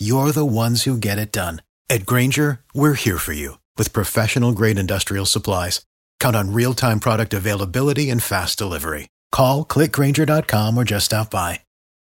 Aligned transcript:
you're 0.00 0.30
the 0.30 0.44
ones 0.46 0.84
who 0.84 0.96
get 0.96 1.18
it 1.18 1.32
done. 1.32 1.60
At 1.88 2.06
Granger, 2.06 2.60
we're 2.72 2.94
here 2.94 3.18
for 3.18 3.32
you 3.32 3.58
with 3.76 3.92
professional 3.92 4.52
grade 4.52 4.78
industrial 4.78 5.26
supplies. 5.26 5.84
Count 6.20 6.36
on 6.36 6.52
real 6.52 6.74
time 6.74 7.00
product 7.00 7.34
availability 7.34 8.10
and 8.10 8.22
fast 8.22 8.56
delivery. 8.56 9.08
Call 9.32 9.64
clickgranger.com 9.64 10.78
or 10.78 10.84
just 10.84 11.06
stop 11.06 11.30
by. 11.30 11.60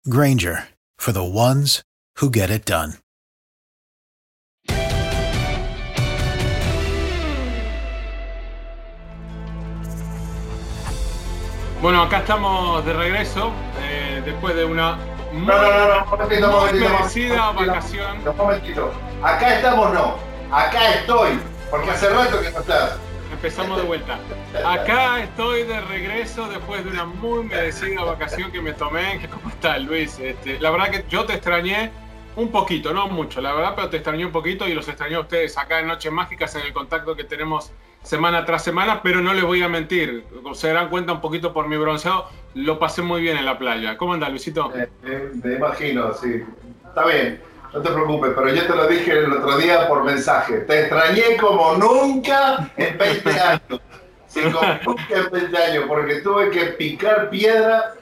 Granger 0.08 0.68
for 0.96 1.12
the 1.12 1.24
ones 1.24 1.83
who 2.16 2.30
get 2.30 2.48
it 2.48 2.64
done. 2.64 2.94
Bueno, 11.83 12.00
acá 12.00 12.20
estamos 12.20 12.83
de 12.86 12.94
regreso 12.94 13.52
eh, 13.78 14.22
después 14.24 14.55
de 14.56 14.64
una 14.64 14.96
muy, 15.34 15.46
No, 15.46 15.62
no, 15.62 15.70
no, 15.70 16.00
no, 16.00 16.06
momentito, 16.06 16.46
un 16.46 16.70
muy 16.70 16.80
merecida 16.80 17.50
vacación. 17.52 18.28
Un 18.28 18.36
momentito. 18.36 18.92
Acá 19.22 19.56
estamos, 19.56 19.92
no. 19.92 20.16
Acá 20.50 20.94
estoy. 20.94 21.38
Porque 21.70 21.90
hace 21.90 22.08
rato 22.08 22.40
que 22.40 22.50
no 22.50 22.60
estás. 22.60 22.98
Empezamos 23.32 23.78
de 23.78 23.82
vuelta. 23.82 24.18
Acá 24.64 25.22
estoy 25.22 25.64
de 25.64 25.80
regreso 25.80 26.48
después 26.48 26.84
de 26.84 26.90
una 26.90 27.05
muy 27.05 27.44
merecida 27.44 28.05
vacación 28.05 28.52
que 28.52 28.60
me 28.60 28.72
tomé. 28.72 29.28
¿Cómo 29.32 29.48
estás, 29.48 29.82
Luis? 29.82 30.18
Este, 30.18 30.60
la 30.60 30.70
verdad 30.70 30.90
que 30.90 31.05
yo 31.08 31.24
te 31.24 31.34
extrañé 31.34 31.90
un 32.36 32.50
poquito, 32.50 32.92
no 32.92 33.08
mucho, 33.08 33.40
la 33.40 33.52
verdad, 33.52 33.72
pero 33.77 33.90
te 33.90 33.98
extrañé 33.98 34.27
un 34.27 34.32
poquito 34.32 34.66
y 34.66 34.74
los 34.74 34.88
extrañé 34.88 35.16
a 35.16 35.20
ustedes 35.20 35.56
acá 35.56 35.80
en 35.80 35.86
Noches 35.86 36.10
Mágicas 36.10 36.55
en 36.56 36.62
el 36.62 36.72
contacto 36.72 37.14
que 37.14 37.24
tenemos 37.24 37.72
semana 38.05 38.44
tras 38.44 38.62
semana, 38.62 39.00
pero 39.02 39.20
no 39.20 39.34
les 39.34 39.42
voy 39.44 39.62
a 39.62 39.69
mentir, 39.69 40.24
se 40.52 40.69
darán 40.69 40.88
cuenta 40.91 41.14
un 41.14 41.20
poquito 41.20 41.52
por 41.52 41.66
mi 41.66 41.77
bronceado, 41.77 42.28
lo 42.55 42.78
pasé 42.78 43.02
muy 43.02 43.22
bien 43.22 43.36
en 43.36 43.46
la 43.46 43.58
playa. 43.58 43.96
¿Cómo 43.96 44.12
anda, 44.12 44.28
Luisito? 44.28 44.72
Eh, 44.77 44.88
eh, 45.05 45.30
me 45.42 45.55
imagino, 45.55 46.12
sí. 46.12 46.44
Está 46.86 47.06
bien, 47.06 47.41
no 47.72 47.80
te 47.80 47.91
preocupes, 47.91 48.33
pero 48.36 48.55
yo 48.55 48.66
te 48.66 48.77
lo 48.77 48.86
dije 48.86 49.11
el 49.11 49.33
otro 49.33 49.56
día 49.56 49.88
por 49.88 50.05
mensaje. 50.05 50.58
Te 50.58 50.80
extrañé 50.80 51.36
como 51.41 51.74
nunca 51.77 52.70
en 52.77 52.96
20 52.96 53.30
años. 53.41 53.80
Sí, 54.27 54.41
como 54.42 54.78
nunca 54.86 55.14
en 55.16 55.30
20 55.30 55.56
años, 55.56 55.84
porque 55.89 56.16
tuve 56.16 56.51
que 56.51 56.67
picar 56.67 57.30
piedra 57.30 57.95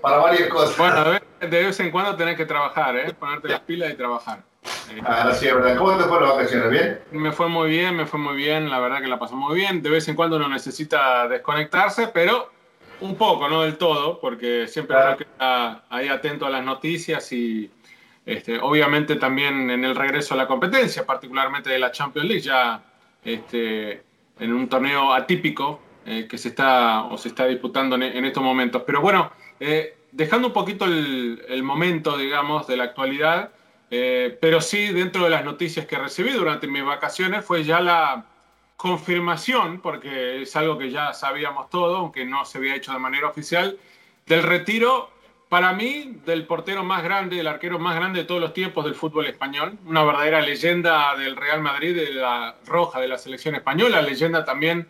para 0.00 0.18
varias 0.18 0.48
cosas. 0.48 0.78
Bueno, 0.78 1.20
de 1.40 1.46
vez, 1.48 1.80
en 1.80 1.90
cuando 1.90 2.14
tenés 2.16 2.36
que 2.36 2.46
trabajar, 2.46 2.96
¿eh? 2.96 3.12
ponerte 3.12 3.48
las 3.48 3.60
pilas 3.60 3.90
y 3.92 3.94
trabajar. 3.96 4.42
Eh, 4.90 5.00
Ah, 5.04 5.32
sí, 5.34 5.46
verdad. 5.46 5.76
¿Cómo 5.76 5.96
te 5.96 6.04
fueron 6.04 6.28
las 6.28 6.36
vacaciones? 6.36 6.70
¿Bien? 6.70 7.00
Me 7.12 7.32
fue 7.32 7.48
muy 7.48 7.68
bien, 7.70 7.96
me 7.96 8.06
fue 8.06 8.18
muy 8.18 8.36
bien, 8.36 8.68
la 8.70 8.78
verdad 8.80 9.00
que 9.00 9.08
la 9.08 9.18
pasó 9.18 9.36
muy 9.36 9.54
bien. 9.56 9.82
De 9.82 9.90
vez 9.90 10.08
en 10.08 10.14
cuando 10.16 10.36
uno 10.36 10.48
necesita 10.48 11.28
desconectarse, 11.28 12.08
pero 12.08 12.50
un 13.00 13.16
poco, 13.16 13.48
no 13.48 13.62
del 13.62 13.76
todo, 13.76 14.18
porque 14.20 14.66
siempre 14.66 14.96
Claro. 14.96 15.16
uno 15.16 15.18
queda 15.18 15.84
ahí 15.90 16.08
atento 16.08 16.46
a 16.46 16.50
las 16.50 16.64
noticias 16.64 17.30
y 17.32 17.70
este, 18.26 18.58
obviamente 18.60 19.16
también 19.16 19.70
en 19.70 19.84
el 19.84 19.94
regreso 19.94 20.34
a 20.34 20.36
la 20.36 20.46
competencia, 20.46 21.06
particularmente 21.06 21.70
de 21.70 21.78
la 21.78 21.92
Champions 21.92 22.26
League, 22.28 22.42
ya 22.42 22.82
este, 23.24 24.02
en 24.40 24.52
un 24.52 24.68
torneo 24.68 25.12
atípico 25.12 25.80
eh, 26.06 26.26
que 26.28 26.38
se 26.38 26.48
está 26.48 27.04
o 27.04 27.16
se 27.18 27.28
está 27.28 27.46
disputando 27.46 27.94
en, 27.96 28.02
en 28.02 28.24
estos 28.24 28.42
momentos. 28.42 28.82
Pero 28.86 29.00
bueno, 29.00 29.30
eh, 29.60 29.96
dejando 30.12 30.48
un 30.48 30.52
poquito 30.54 30.84
el, 30.86 31.42
el 31.48 31.62
momento, 31.62 32.16
digamos, 32.16 32.66
de 32.66 32.76
la 32.76 32.84
actualidad, 32.84 33.50
eh, 33.90 34.36
pero 34.40 34.60
sí 34.60 34.92
dentro 34.92 35.24
de 35.24 35.30
las 35.30 35.44
noticias 35.44 35.86
que 35.86 35.96
recibí 35.96 36.30
durante 36.30 36.66
mis 36.66 36.84
vacaciones 36.84 37.44
fue 37.44 37.64
ya 37.64 37.80
la 37.80 38.26
confirmación, 38.76 39.80
porque 39.80 40.42
es 40.42 40.54
algo 40.54 40.78
que 40.78 40.90
ya 40.90 41.12
sabíamos 41.12 41.68
todo, 41.68 41.96
aunque 41.96 42.24
no 42.24 42.44
se 42.44 42.58
había 42.58 42.76
hecho 42.76 42.92
de 42.92 42.98
manera 42.98 43.28
oficial, 43.28 43.76
del 44.26 44.42
retiro, 44.42 45.10
para 45.48 45.72
mí, 45.72 46.20
del 46.26 46.46
portero 46.46 46.84
más 46.84 47.02
grande, 47.02 47.36
del 47.36 47.48
arquero 47.48 47.78
más 47.78 47.96
grande 47.96 48.20
de 48.20 48.24
todos 48.26 48.40
los 48.40 48.52
tiempos 48.52 48.84
del 48.84 48.94
fútbol 48.94 49.26
español, 49.26 49.78
una 49.86 50.04
verdadera 50.04 50.42
leyenda 50.42 51.16
del 51.16 51.34
Real 51.34 51.62
Madrid, 51.62 51.96
de 51.96 52.10
la 52.12 52.56
roja 52.66 53.00
de 53.00 53.08
la 53.08 53.18
selección 53.18 53.54
española, 53.54 54.02
leyenda 54.02 54.44
también 54.44 54.86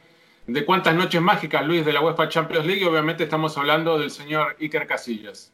de 0.49 0.65
cuántas 0.65 0.95
noches 0.95 1.23
mágicas, 1.23 1.65
Luis, 1.65 1.87
de 1.87 1.93
la 1.93 2.01
UEFA 2.01 2.29
Champions 2.29 2.67
League, 2.67 2.83
y 2.83 2.85
obviamente 2.85 3.25
estamos 3.25 3.57
hablando 3.57 3.99
del 3.99 4.11
señor 4.11 4.57
Iker 4.61 4.87
Casillas. 4.87 5.53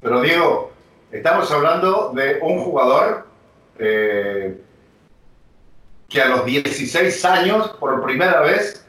Pero 0.00 0.20
Diego, 0.20 0.72
estamos 1.12 1.50
hablando 1.52 2.12
de 2.14 2.38
un 2.42 2.60
jugador 2.64 3.26
eh, 3.78 4.58
que 6.08 6.20
a 6.22 6.28
los 6.28 6.44
16 6.44 7.24
años, 7.24 7.68
por 7.80 8.02
primera 8.04 8.40
vez, 8.40 8.84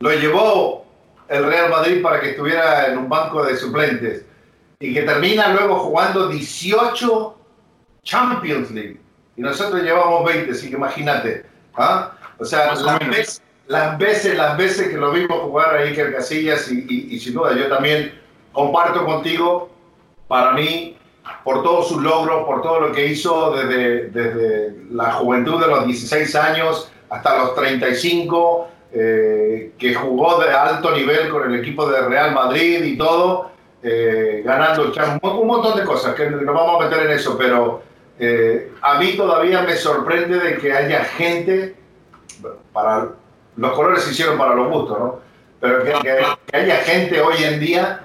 lo 0.00 0.10
llevó 0.12 0.84
el 1.28 1.44
Real 1.44 1.70
Madrid 1.70 2.02
para 2.02 2.20
que 2.20 2.30
estuviera 2.30 2.86
en 2.88 2.98
un 2.98 3.08
banco 3.08 3.44
de 3.44 3.56
suplentes 3.56 4.24
y 4.80 4.92
que 4.92 5.02
termina 5.02 5.48
luego 5.52 5.76
jugando 5.80 6.28
18 6.28 7.36
Champions 8.02 8.70
League. 8.70 9.00
Y 9.36 9.40
nosotros 9.42 9.82
llevamos 9.82 10.24
20, 10.24 10.50
así 10.52 10.68
que 10.70 10.76
imagínate. 10.76 11.44
¿ah? 11.74 12.12
O 12.38 12.44
sea, 12.44 12.74
las 12.74 12.98
veces, 13.08 13.42
las 13.66 13.98
veces, 13.98 14.36
las 14.36 14.56
veces 14.56 14.88
que 14.88 14.96
lo 14.96 15.10
vimos 15.12 15.40
jugar 15.42 15.76
a 15.76 15.80
Iker 15.80 16.12
Casillas 16.14 16.70
y, 16.70 16.84
y- 16.88 17.14
y 17.14 17.20
sin 17.20 17.34
duda 17.34 17.54
yo 17.56 17.68
también 17.68 18.20
comparto 18.52 19.04
contigo, 19.06 19.70
para 20.28 20.52
mí, 20.52 20.96
por 21.44 21.62
todos 21.62 21.88
sus 21.88 22.02
logros, 22.02 22.44
por 22.46 22.62
todo 22.62 22.80
lo 22.80 22.92
que 22.92 23.06
hizo 23.06 23.52
desde, 23.52 24.08
desde 24.10 24.76
la 24.90 25.12
juventud 25.12 25.60
de 25.60 25.66
los 25.68 25.86
16 25.86 26.34
años 26.36 26.90
hasta 27.10 27.38
los 27.38 27.54
35, 27.54 28.68
eh, 28.92 29.72
que 29.78 29.94
jugó 29.94 30.40
de 30.40 30.50
alto 30.50 30.90
nivel 30.92 31.28
con 31.30 31.50
el 31.52 31.60
equipo 31.60 31.88
de 31.88 32.00
Real 32.02 32.32
Madrid 32.34 32.82
y 32.84 32.96
todo, 32.96 33.50
eh, 33.82 34.42
ganando 34.44 34.92
un, 35.22 35.46
montón 35.46 35.76
de 35.78 35.84
cosas, 35.84 36.14
que 36.14 36.30
no 36.30 36.52
vamos 36.52 36.80
a 36.80 36.88
meter 36.88 37.06
en 37.06 37.12
eso, 37.12 37.36
pero 37.36 37.82
eh, 38.18 38.72
a 38.80 38.98
mí 38.98 39.14
todavía 39.16 39.62
me 39.62 39.76
sorprende 39.76 40.38
de 40.38 40.58
que 40.58 40.72
haya 40.72 41.04
gente, 41.04 41.74
para 42.72 43.08
los 43.56 43.72
colores 43.72 44.02
se 44.04 44.12
hicieron 44.12 44.38
para 44.38 44.54
los 44.54 44.68
gustos, 44.68 44.98
¿no? 44.98 45.20
Pero 45.60 45.84
que, 45.84 45.92
que- 46.02 46.24
que 46.50 46.56
haya 46.56 46.76
gente 46.78 47.20
hoy 47.20 47.36
en 47.44 47.60
día 47.60 48.00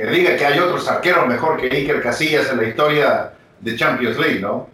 que 0.00 0.06
diga 0.10 0.36
que 0.36 0.46
hay 0.46 0.58
otros 0.58 0.88
arqueros 0.88 1.26
mejor 1.26 1.60
que 1.60 1.66
Iker 1.66 2.00
Casillas 2.02 2.50
en 2.50 2.56
la 2.58 2.64
historia 2.68 3.32
de 3.60 3.76
Champions 3.76 4.18
League, 4.18 4.40
¿no? 4.40 4.68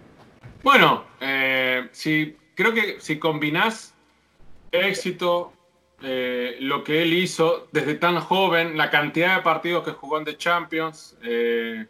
Bueno, 0.62 1.04
eh, 1.20 1.88
si, 1.92 2.36
creo 2.54 2.72
que 2.72 3.00
si 3.00 3.18
combinás 3.18 3.94
éxito, 4.70 5.52
eh, 6.02 6.56
lo 6.60 6.84
que 6.84 7.02
él 7.02 7.12
hizo 7.14 7.68
desde 7.72 7.94
tan 7.94 8.20
joven, 8.20 8.76
la 8.76 8.90
cantidad 8.90 9.36
de 9.36 9.42
partidos 9.42 9.84
que 9.84 9.92
jugó 9.92 10.18
en 10.18 10.24
The 10.24 10.36
Champions, 10.36 11.16
eh, 11.22 11.86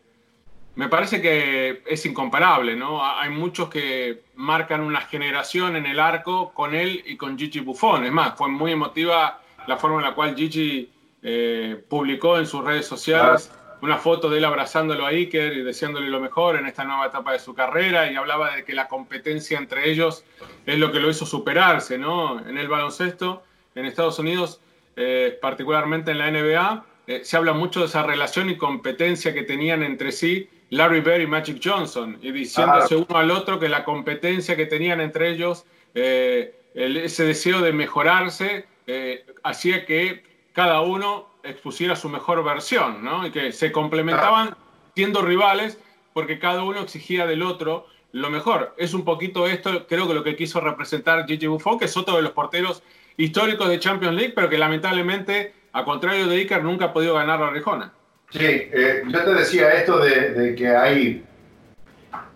me 0.77 0.89
parece 0.89 1.21
que 1.21 1.83
es 1.87 2.07
incomparable, 2.07 2.77
¿no? 2.77 3.03
Ha- 3.05 3.23
Hay 3.23 3.31
muchos 3.31 3.69
que 3.69 4.23
marcan 4.35 4.81
una 4.83 5.01
generación 5.03 5.75
en 5.77 5.87
el 5.87 5.99
arco 5.99 6.53
con 6.55 6.75
él 6.75 7.03
y 7.07 7.17
con 7.17 7.37
Gigi 7.39 7.61
Buffon. 7.61 8.05
Es 8.05 8.13
más, 8.13 8.37
fue 8.37 8.49
muy 8.49 8.73
emotiva 8.73 9.41
la 9.67 9.77
forma 9.77 9.97
en 9.99 10.05
la 10.05 10.15
cual 10.15 10.35
Gigi 10.37 10.91
eh, 11.29 11.83
publicó 11.89 12.39
en 12.39 12.47
sus 12.47 12.65
redes 12.65 12.87
sociales 12.87 13.51
una 13.83 13.99
foto 13.99 14.31
de 14.31 14.39
él 14.39 14.45
abrazándolo 14.45 15.05
a 15.05 15.09
Iker 15.09 15.57
y 15.57 15.63
deseándole 15.65 16.09
lo 16.09 16.21
mejor 16.21 16.55
en 16.55 16.67
esta 16.67 16.85
nueva 16.85 17.07
etapa 17.07 17.33
de 17.33 17.41
su 17.41 17.53
carrera 17.53 18.09
y 18.11 18.15
hablaba 18.15 18.55
de 18.55 18.65
que 18.65 18.75
la 18.75 18.87
competencia 18.87 19.59
entre 19.59 19.91
ellos 19.91 20.25
es 20.65 20.79
lo 20.79 20.93
que 20.93 21.01
lo 21.01 21.11
hizo 21.11 21.27
superarse, 21.27 21.99
¿no? 21.99 22.39
En 22.49 22.57
el 22.57 22.69
baloncesto, 22.69 23.43
en 23.75 23.87
Estados 23.87 24.21
Unidos, 24.21 24.61
eh, 24.95 25.37
particularmente 25.43 26.13
en 26.13 26.19
la 26.19 26.31
NBA, 26.31 26.85
eh, 27.09 27.21
se 27.25 27.37
habla 27.37 27.55
mucho 27.55 27.81
de 27.81 27.87
esa 27.87 28.05
relación 28.05 28.49
y 28.49 28.57
competencia 28.57 29.35
que 29.35 29.43
tenían 29.43 29.83
entre 29.83 30.13
sí 30.13 30.49
Larry 30.71 31.01
Bird 31.01 31.23
y 31.23 31.27
Magic 31.27 31.61
Johnson, 31.63 32.19
y 32.23 32.31
diciéndose 32.31 32.95
uno 32.95 33.17
al 33.17 33.33
otro 33.33 33.59
que 33.59 33.69
la 33.69 33.83
competencia 33.83 34.57
que 34.57 34.67
tenían 34.67 35.01
entre 35.01 35.31
ellos, 35.31 35.65
eh, 35.95 36.55
ese 36.75 37.25
deseo 37.25 37.63
de 37.63 37.73
mejorarse, 37.73 38.67
eh, 38.87 39.25
hacía 39.43 39.85
que 39.85 40.23
cada 40.57 40.81
uno 40.81 41.29
expusiera 41.45 41.95
su 41.97 42.09
mejor 42.09 42.43
versión, 42.43 43.05
¿no? 43.05 43.27
Y 43.27 43.31
que 43.31 43.53
se 43.53 43.71
complementaban 43.71 44.57
siendo 44.95 45.21
rivales 45.21 45.79
porque 46.15 46.39
cada 46.39 46.65
uno 46.65 46.81
exigía 46.81 47.27
del 47.27 47.43
otro 47.43 47.87
lo 48.13 48.31
mejor. 48.31 48.75
Es 48.79 48.95
un 48.95 49.05
poquito 49.05 49.47
esto, 49.47 49.87
creo 49.87 50.09
que 50.09 50.15
lo 50.15 50.25
que 50.25 50.35
quiso 50.35 50.59
representar 50.61 51.27
Gigi 51.27 51.47
Buffon, 51.47 51.79
que 51.79 51.85
es 51.85 51.97
otro 51.99 52.17
de 52.17 52.23
los 52.23 52.33
porteros 52.33 52.83
históricos 53.19 53.69
de 53.69 53.79
Champions 53.79 54.17
League, 54.17 54.33
pero 54.35 54.49
que 54.49 54.57
lamentablemente, 54.57 55.53
a 55.75 55.85
contrario 55.85 56.27
de 56.27 56.37
Iker, 56.37 56.65
nunca 56.65 56.87
ha 56.87 56.93
podido 56.95 57.13
ganar 57.13 57.39
la 57.39 57.51
Rejona. 57.51 57.93
Sí, 58.31 58.41
eh, 58.43 59.03
yo 59.07 59.25
te 59.25 59.35
decía 59.35 59.75
esto 59.75 59.99
de, 59.99 60.55
que 60.57 60.69
hay 60.75 61.23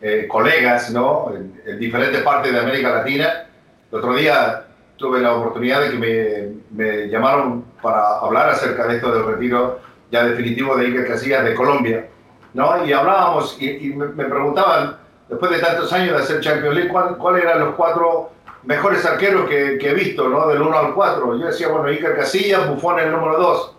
eh, 0.02 0.26
colegas 0.28 0.90
¿no? 0.90 1.32
En, 1.34 1.78
diferentes 1.78 2.20
partes 2.20 2.52
de 2.52 2.58
América 2.58 2.96
Latina. 2.96 3.46
El 3.90 3.98
otro 3.98 4.14
día 4.14 4.66
tuve 4.98 5.20
la 5.20 5.32
oportunidad 5.32 5.80
de 5.80 5.90
que 5.90 5.96
me, 5.96 6.59
llamaron 7.08 7.64
para 7.82 8.18
hablar 8.18 8.50
acerca 8.50 8.86
de 8.86 8.96
esto 8.96 9.12
del 9.12 9.24
retiro 9.24 9.80
ya 10.10 10.24
definitivo 10.24 10.76
de 10.76 10.86
Iker 10.86 11.06
Casillas 11.06 11.44
de 11.44 11.54
Colombia. 11.54 12.08
¿no? 12.54 12.84
Y 12.84 12.92
hablábamos 12.92 13.56
y, 13.60 13.92
me, 13.94 14.24
preguntaban, 14.24 14.96
después 15.28 15.50
de 15.52 15.58
tantos 15.58 15.92
años 15.92 16.16
de 16.16 16.22
hacer 16.22 16.40
Champions 16.40 16.74
League, 16.74 16.90
¿cuáles 17.18 17.44
eran 17.44 17.60
los 17.60 17.74
cuatro 17.74 18.30
mejores 18.64 19.04
arqueros 19.04 19.48
que, 19.48 19.78
he 19.80 19.94
visto, 19.94 20.28
¿no? 20.28 20.46
Del 20.48 20.60
1 20.60 20.78
al 20.78 20.94
4. 20.94 21.38
Yo 21.38 21.46
decía, 21.46 21.68
bueno, 21.68 21.86
Iker 21.86 22.16
Casillas, 22.16 22.68
Buffon 22.68 22.98
el 22.98 23.12
número 23.12 23.38
2. 23.38 23.76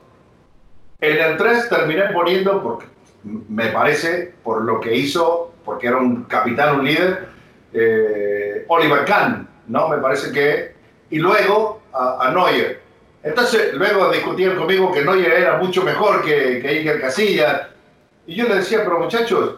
En 1.02 1.18
el 1.18 1.38
3 1.38 1.70
terminé 1.70 2.04
poniendo, 2.14 2.62
porque 2.62 2.86
me 3.24 3.68
parece, 3.68 4.34
por 4.44 4.64
lo 4.64 4.80
que 4.80 4.96
hizo, 4.96 5.54
porque 5.66 5.88
era 5.88 5.98
un 5.98 6.24
capitán, 6.24 6.80
un 6.80 6.86
líder, 6.86 7.28
eh, 7.74 8.66
Oliver 8.68 9.06
Kahn, 9.06 9.48
¿no? 9.68 9.88
Me 9.90 9.98
parece 9.98 10.32
que... 10.32 10.76
Y 11.10 11.20
luego 11.20 11.82
a, 11.94 12.32
Neuer. 12.34 12.81
Entonces, 13.24 13.74
luego 13.74 14.12
discutían 14.12 14.56
conmigo 14.56 14.92
que 14.92 15.04
Neuer 15.04 15.32
era 15.32 15.58
mucho 15.58 15.84
mejor 15.84 16.24
que, 16.24 16.60
que 16.62 16.68
Iker 16.68 17.02
Casillas. 17.02 17.68
Y 18.26 18.36
yo 18.36 18.48
le 18.48 18.56
decía, 18.56 18.80
pero 18.84 19.00
muchachos, 19.00 19.56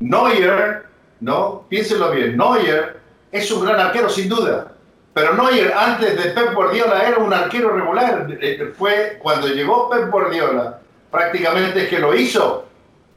Neuer, 0.00 0.86
¿no? 1.20 1.64
Piénsenlo 1.68 2.10
bien, 2.10 2.36
Neuer 2.36 3.00
es 3.30 3.50
un 3.50 3.64
gran 3.64 3.78
arquero 3.78 4.08
sin 4.08 4.28
duda. 4.28 4.72
Pero 5.14 5.34
Neuer 5.34 5.72
antes 5.72 6.22
de 6.22 6.30
Pep 6.30 6.54
Guardiola 6.54 7.06
era 7.06 7.18
un 7.18 7.32
arquero 7.32 7.70
regular. 7.70 8.26
Eh, 8.40 8.72
fue 8.76 9.18
cuando 9.20 9.46
llegó 9.48 9.90
Pep 9.90 10.10
Guardiola, 10.10 10.80
prácticamente 11.10 11.84
es 11.84 11.88
que 11.88 11.98
lo 11.98 12.14
hizo 12.14 12.66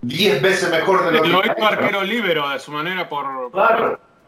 10 0.01 0.41
veces 0.41 0.69
mejor 0.69 1.05
de 1.05 1.11
lo 1.11 1.21
que 1.21 1.29
Lo 1.29 1.39
hizo 1.39 1.65
arquero 1.65 2.03
libero 2.03 2.49
de 2.49 2.59
su 2.59 2.71
manera 2.71 3.07
por, 3.09 3.25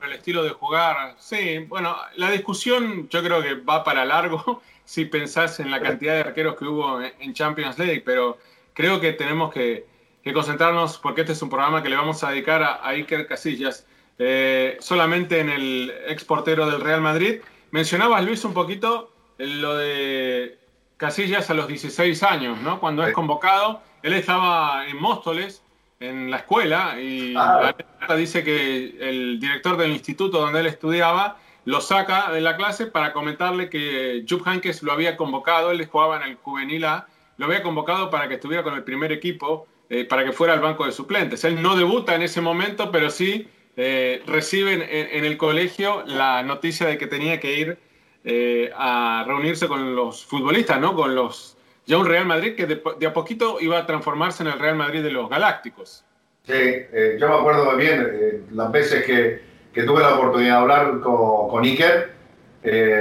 el 0.01 0.13
estilo 0.13 0.43
de 0.43 0.51
jugar. 0.51 1.15
Sí, 1.19 1.59
bueno, 1.67 1.95
la 2.15 2.31
discusión 2.31 3.09
yo 3.09 3.21
creo 3.21 3.41
que 3.41 3.55
va 3.55 3.83
para 3.83 4.05
largo 4.05 4.61
si 4.87 5.03
pensás 5.03 5.59
en 5.59 5.69
la 5.69 5.81
cantidad 5.81 6.13
de 6.13 6.21
arqueros 6.21 6.55
que 6.55 6.63
hubo 6.63 7.01
en 7.01 7.33
Champions 7.33 7.77
League, 7.77 8.03
pero 8.05 8.37
creo 8.73 9.01
que 9.01 9.11
tenemos 9.11 9.53
que, 9.53 9.85
concentrarnos 10.33 10.97
porque 10.97 11.21
este 11.21 11.33
es 11.33 11.41
un 11.41 11.49
programa 11.49 11.81
que 11.83 11.89
le 11.89 11.95
vamos 11.95 12.21
a 12.23 12.31
dedicar 12.31 12.61
a 12.61 12.85
Iker 12.89 13.27
Casillas 13.27 13.85
eh, 14.17 14.77
solamente 14.81 15.39
en 15.39 15.49
el 15.49 15.93
exportero 16.07 16.69
del 16.69 16.81
Real 16.81 17.01
Madrid. 17.01 17.39
Mencionabas, 17.71 18.25
Luis, 18.25 18.43
un 18.45 18.53
poquito 18.53 19.11
lo 19.37 19.75
de 19.75 20.57
Casillas 20.95 21.49
a 21.49 21.53
los 21.53 21.67
16 21.67 22.23
años, 22.23 22.59
¿no? 22.61 22.79
Cuando 22.79 23.05
es 23.05 23.13
convocado, 23.13 23.81
él 24.03 24.13
estaba 24.13 24.87
en 24.87 24.97
Móstoles, 24.97 25.61
en 25.99 26.31
la 26.31 26.37
escuela, 26.37 26.99
y 26.99 27.33
ah. 27.37 27.73
dice 28.17 28.43
que 28.43 28.95
el 28.99 29.39
director 29.39 29.75
del 29.75 29.91
instituto 29.91 30.39
donde 30.39 30.61
él 30.61 30.67
estudiaba 30.67 31.37
lo 31.67 31.81
saca 31.81 32.31
de 32.31 32.39
la 32.39 32.55
clase 32.55 32.85
para 32.85 33.11
comentarle 33.11 33.69
que 33.69 34.23
Jupp 34.27 34.47
Heynckes 34.47 34.83
lo 34.83 34.93
había 34.93 35.17
convocado, 35.17 35.71
él 35.71 35.85
jugaba 35.85 36.15
en 36.15 36.31
el 36.31 36.35
juvenil 36.35 36.85
A, 36.85 37.07
lo 37.35 37.45
había 37.45 37.61
convocado 37.61 38.09
para 38.09 38.29
que 38.29 38.35
estuviera 38.35 38.63
con 38.63 38.73
el 38.75 38.85
primer 38.85 39.11
equipo, 39.11 39.67
eh, 39.89 40.05
para 40.05 40.23
que 40.23 40.31
fuera 40.31 40.53
al 40.53 40.61
banco 40.61 40.85
de 40.85 40.93
suplentes. 40.93 41.43
Él 41.43 41.61
no 41.61 41.75
debuta 41.75 42.15
en 42.15 42.21
ese 42.21 42.39
momento, 42.39 42.89
pero 42.89 43.09
sí 43.09 43.49
eh, 43.75 44.23
reciben 44.25 44.81
en, 44.81 45.25
el 45.25 45.35
colegio 45.35 46.05
la 46.05 46.41
noticia 46.41 46.87
de 46.87 46.97
que 46.97 47.05
tenía 47.05 47.41
que 47.41 47.59
ir 47.59 47.77
eh, 48.23 48.71
a 48.73 49.25
reunirse 49.27 49.67
con 49.67 49.93
los 49.93 50.25
futbolistas, 50.25 50.79
¿no? 50.79 50.95
Con 50.95 51.15
los 51.15 51.57
ya 51.85 51.97
un 51.97 52.05
Real 52.05 52.25
Madrid 52.25 52.55
que 52.55 52.65
de, 52.65 53.05
a 53.05 53.11
poquito 53.11 53.57
iba 53.59 53.77
a 53.77 53.85
transformarse 53.85 54.41
en 54.41 54.49
el 54.49 54.59
Real 54.59 54.77
Madrid 54.77 55.03
de 55.03 55.11
los 55.11 55.29
Galácticos. 55.29 56.05
Sí, 56.43 56.53
eh, 56.53 57.17
yo 57.19 57.27
me 57.27 57.35
acuerdo 57.35 57.75
bien 57.75 58.45
las 58.53 58.71
veces 58.71 59.05
que, 59.05 59.46
que, 59.77 59.83
tuve 59.83 60.01
la 60.01 60.15
oportunidad 60.15 60.55
de 60.55 60.61
hablar 60.61 60.99
con, 61.01 61.49
con 61.49 61.63
Iker, 61.63 62.13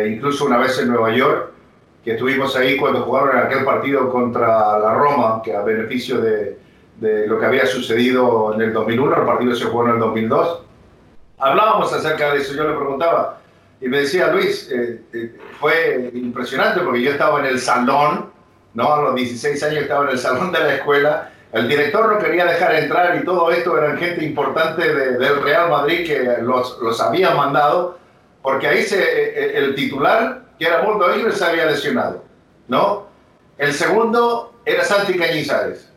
incluso 0.09 0.45
una 0.45 0.59
vez 0.59 0.79
en 0.79 0.89
Nueva 0.89 1.11
York, 1.15 1.51
que 2.05 2.13
estuvimos 2.13 2.55
ahí 2.57 2.77
cuando 2.77 3.03
jugaron 3.03 3.37
en 3.37 3.45
aquel 3.45 3.65
partido 3.65 4.11
contra 4.11 4.79
la 4.79 4.95
Roma, 4.95 5.41
que 5.43 5.55
a 5.55 5.63
beneficio 5.63 6.21
de, 6.21 6.59
de 7.01 7.27
lo 7.27 7.41
que 7.41 7.47
había 7.47 7.67
sucedido 7.67 8.55
en 8.55 8.61
el 8.61 8.73
2001, 8.73 9.17
el 9.17 9.27
partido 9.27 9.55
se 9.55 9.65
jugó 9.65 9.87
en 9.87 9.95
el 9.95 9.99
2002 9.99 10.67
hablábamos 11.39 11.93
acerca 11.93 12.33
de 12.33 12.41
eso, 12.41 12.55
yo 12.55 12.69
le 12.69 12.77
preguntaba 12.77 13.41
y 13.81 13.89
me 13.89 14.01
decía, 14.01 14.29
Luis, 14.29 14.71
eh, 14.71 15.03
eh, 15.13 15.37
fue 15.61 16.11
impresionante 16.15 16.81
porque 16.81 17.03
yo 17.03 17.11
estaba 17.11 17.41
en 17.41 17.47
el 17.47 17.61
salón, 17.61 18.31
¿no? 18.73 18.95
A 18.95 19.03
los 19.03 19.15
16 19.15 19.63
años 19.65 19.83
estaba 19.83 20.05
en 20.05 20.11
el 20.13 20.19
salón 20.19 20.51
de 20.51 20.61
la 20.61 20.75
escuela, 20.77 21.33
el 21.53 21.69
director 21.69 22.13
no 22.13 22.19
quería 22.19 22.45
dejar 22.45 22.75
entrar 22.75 23.17
y 23.17 23.25
todo 23.25 23.51
esto 23.51 23.79
eran 23.79 23.99
gente 23.99 24.25
importante 24.25 24.93
del 24.93 25.43
Real 25.43 25.71
Madrid 25.71 26.07
que 26.07 26.43
los, 26.43 26.79
los 26.81 27.01
había 27.01 27.31
mandado, 27.35 27.99
porque 28.43 28.67
ahí 28.67 28.83
se, 28.83 29.01
eh, 29.01 29.59
el 29.59 29.75
titular, 29.75 30.43
que 30.59 30.67
era 30.67 30.83
Mundo 30.83 31.07
se 31.33 31.45
había 31.45 31.67
lesionado, 31.67 32.25
¿no? 32.69 33.07
El 33.59 33.73
segundo 33.73 34.55
era 34.65 34.85
Santi 34.85 35.17
Cañizares. 35.17 35.89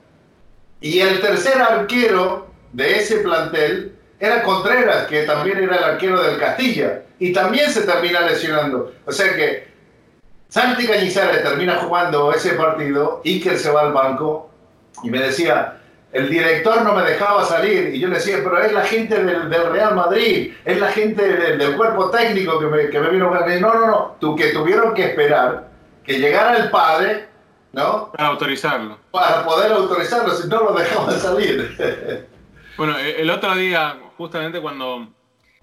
Y 0.81 0.99
el 0.99 1.19
tercer 1.19 1.61
arquero 1.61 2.47
de 2.71 2.99
ese 2.99 3.17
plantel 3.17 3.95
era 4.19 4.43
Contreras, 4.43 5.07
que 5.07 5.23
también 5.23 5.57
era 5.57 5.75
el 5.75 5.83
arquero 5.83 6.21
del 6.21 6.39
Castilla, 6.39 7.01
y 7.19 7.33
también 7.33 7.69
se 7.69 7.81
termina 7.81 8.21
lesionando. 8.21 8.93
O 9.05 9.11
sea 9.11 9.35
que 9.35 9.67
Santi 10.47 10.87
Cañizares 10.87 11.43
termina 11.43 11.77
jugando 11.77 12.31
ese 12.33 12.51
partido, 12.53 13.21
Iker 13.25 13.57
se 13.57 13.71
va 13.71 13.81
al 13.81 13.93
banco 13.93 14.48
y 15.03 15.09
me 15.09 15.19
decía, 15.19 15.77
el 16.11 16.29
director 16.29 16.81
no 16.83 16.93
me 16.93 17.03
dejaba 17.03 17.45
salir, 17.45 17.93
y 17.93 17.99
yo 17.99 18.07
le 18.07 18.15
decía, 18.15 18.37
pero 18.43 18.59
es 18.59 18.73
la 18.73 18.83
gente 18.83 19.23
del, 19.23 19.71
Real 19.71 19.95
Madrid, 19.95 20.53
es 20.65 20.79
la 20.79 20.91
gente 20.91 21.27
del, 21.27 21.75
cuerpo 21.75 22.09
técnico 22.09 22.59
que 22.59 22.65
me, 22.65 22.89
que 22.89 22.99
me 22.99 23.09
vino 23.09 23.33
a 23.33 23.47
No, 23.47 23.73
no, 23.73 23.87
no, 23.87 24.15
tú, 24.19 24.35
que 24.35 24.49
tuvieron 24.49 24.93
que 24.93 25.05
esperar 25.05 25.69
que 26.03 26.19
llegara 26.19 26.57
el 26.57 26.71
padre, 26.71 27.27
¿no? 27.71 28.11
Para 28.11 28.29
autorizarlo. 28.29 28.97
Para 29.11 29.45
poder 29.45 29.71
autorizarlo, 29.71 30.33
si 30.33 30.47
no 30.47 30.63
lo 30.63 30.73
dejaban 30.73 31.19
salir. 31.19 32.27
bueno, 32.77 32.97
el 32.97 33.29
otro 33.29 33.53
día 33.55 33.95
justamente 34.17 34.59
cuando 34.59 35.07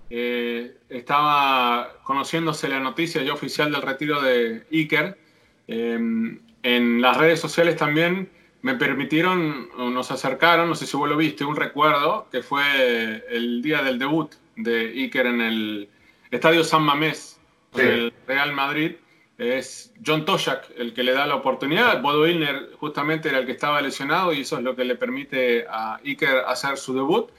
eh, 0.08 0.76
estaba 0.88 1.90
conociéndose 2.04 2.68
la 2.68 2.78
noticia 2.78 3.22
ya 3.22 3.32
oficial 3.32 3.72
del 3.72 3.82
retiro 3.82 4.22
de 4.22 4.66
Iker, 4.72 5.18
em, 5.66 6.40
en 6.62 7.02
las 7.02 7.16
redes 7.16 7.40
sociales 7.40 7.76
también 7.76 8.30
me 8.66 8.74
permitieron, 8.74 9.68
nos 9.78 10.10
acercaron, 10.10 10.68
no 10.68 10.74
sé 10.74 10.88
si 10.88 10.96
vos 10.96 11.08
lo 11.08 11.16
viste, 11.16 11.44
un 11.44 11.54
recuerdo 11.54 12.26
que 12.32 12.42
fue 12.42 13.22
el 13.30 13.62
día 13.62 13.80
del 13.80 13.96
debut 13.96 14.34
de 14.56 14.86
Iker 14.88 15.26
en 15.26 15.40
el 15.40 15.88
Estadio 16.32 16.64
San 16.64 16.82
Mamés 16.82 17.38
del 17.72 18.12
Real 18.26 18.52
Madrid. 18.52 18.96
Es 19.38 19.94
John 20.04 20.24
Toshak 20.24 20.64
el 20.76 20.94
que 20.94 21.04
le 21.04 21.12
da 21.12 21.28
la 21.28 21.36
oportunidad. 21.36 22.02
Bodo 22.02 22.26
Ilner 22.26 22.70
justamente 22.80 23.28
era 23.28 23.38
el 23.38 23.46
que 23.46 23.52
estaba 23.52 23.80
lesionado 23.80 24.32
y 24.32 24.40
eso 24.40 24.56
es 24.56 24.64
lo 24.64 24.74
que 24.74 24.84
le 24.84 24.96
permite 24.96 25.64
a 25.70 26.00
Iker 26.04 26.38
hacer 26.48 26.76
su 26.76 26.92
debut. 26.92 27.30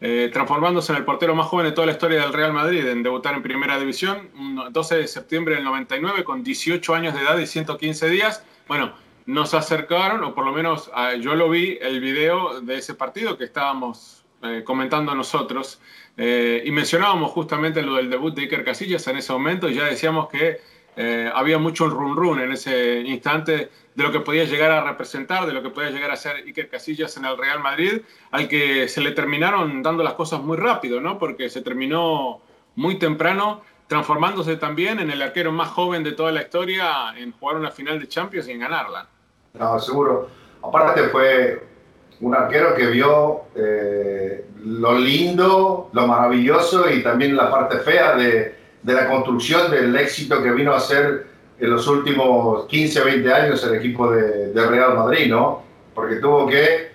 Eh, 0.00 0.30
transformándose 0.32 0.92
en 0.92 0.98
el 0.98 1.04
portero 1.04 1.34
más 1.34 1.48
joven 1.48 1.66
de 1.66 1.72
toda 1.72 1.88
la 1.88 1.94
historia 1.94 2.20
del 2.20 2.32
Real 2.32 2.52
Madrid 2.52 2.86
en 2.86 3.02
debutar 3.02 3.34
en 3.34 3.42
Primera 3.42 3.76
División, 3.80 4.30
12 4.70 4.98
de 4.98 5.08
septiembre 5.08 5.56
del 5.56 5.64
99, 5.64 6.22
con 6.22 6.44
18 6.44 6.94
años 6.94 7.12
de 7.12 7.22
edad 7.22 7.36
y 7.38 7.46
115 7.48 8.08
días. 8.08 8.44
Bueno, 8.68 8.92
nos 9.26 9.54
acercaron, 9.54 10.22
o 10.24 10.34
por 10.34 10.44
lo 10.44 10.52
menos 10.52 10.90
ah, 10.94 11.14
yo 11.14 11.34
lo 11.34 11.50
vi, 11.50 11.78
el 11.80 12.00
video 12.00 12.60
de 12.60 12.78
ese 12.78 12.94
partido 12.94 13.36
que 13.36 13.44
estábamos 13.44 14.24
eh, 14.42 14.62
comentando 14.64 15.14
nosotros, 15.14 15.80
eh, 16.16 16.62
y 16.64 16.70
mencionábamos 16.70 17.32
justamente 17.32 17.82
lo 17.82 17.96
del 17.96 18.08
debut 18.08 18.34
de 18.34 18.42
Iker 18.42 18.64
Casillas 18.64 19.06
en 19.08 19.16
ese 19.16 19.32
momento, 19.32 19.68
y 19.68 19.74
ya 19.74 19.84
decíamos 19.84 20.28
que 20.28 20.76
había 21.34 21.58
mucho 21.58 21.90
run 21.90 22.16
run 22.16 22.40
en 22.40 22.52
ese 22.52 23.02
instante 23.02 23.70
de 23.96 24.02
lo 24.02 24.12
que 24.12 24.20
podía 24.20 24.44
llegar 24.44 24.70
a 24.70 24.82
representar, 24.82 25.46
de 25.46 25.52
lo 25.52 25.62
que 25.62 25.70
podía 25.70 25.90
llegar 25.90 26.10
a 26.10 26.16
ser 26.16 26.36
Iker 26.36 26.68
Casillas 26.68 27.16
en 27.16 27.24
el 27.24 27.36
Real 27.36 27.60
Madrid, 27.60 28.02
al 28.30 28.46
que 28.46 28.88
se 28.88 29.00
le 29.00 29.10
terminaron 29.12 29.82
dando 29.82 30.02
las 30.02 30.14
cosas 30.14 30.40
muy 30.40 30.56
rápido, 30.56 31.00
¿no? 31.00 31.18
Porque 31.18 31.48
se 31.48 31.62
terminó 31.62 32.40
muy 32.76 32.98
temprano, 32.98 33.62
transformándose 33.88 34.56
también 34.56 35.00
en 35.00 35.10
el 35.10 35.22
arquero 35.22 35.50
más 35.50 35.68
joven 35.68 36.04
de 36.04 36.12
toda 36.12 36.30
la 36.30 36.42
historia 36.42 37.14
en 37.16 37.32
jugar 37.32 37.56
una 37.56 37.70
final 37.70 37.98
de 37.98 38.08
Champions 38.08 38.48
y 38.48 38.52
en 38.52 38.60
ganarla. 38.60 39.08
No, 39.58 39.78
seguro. 39.78 40.28
Aparte 40.62 41.04
fue 41.04 41.62
un 42.20 42.34
arquero 42.34 42.74
que 42.74 42.86
vio 42.86 43.42
eh, 43.54 44.44
lo 44.64 44.98
lindo, 44.98 45.90
lo 45.92 46.06
maravilloso 46.06 46.90
y 46.90 47.02
también 47.02 47.36
la 47.36 47.50
parte 47.50 47.78
fea 47.78 48.16
de, 48.16 48.54
de, 48.82 48.92
la 48.92 49.08
construcción 49.08 49.70
del 49.70 49.94
éxito 49.96 50.42
que 50.42 50.50
vino 50.52 50.72
a 50.72 50.80
ser 50.80 51.26
en 51.58 51.70
los 51.70 51.86
últimos 51.86 52.66
15, 52.66 53.00
20 53.04 53.32
años 53.32 53.64
el 53.64 53.74
equipo 53.74 54.10
de, 54.10 54.52
de 54.52 54.66
Real 54.66 54.94
Madrid, 54.94 55.30
¿no? 55.30 55.62
Porque 55.94 56.16
tuvo 56.16 56.46
que 56.46 56.88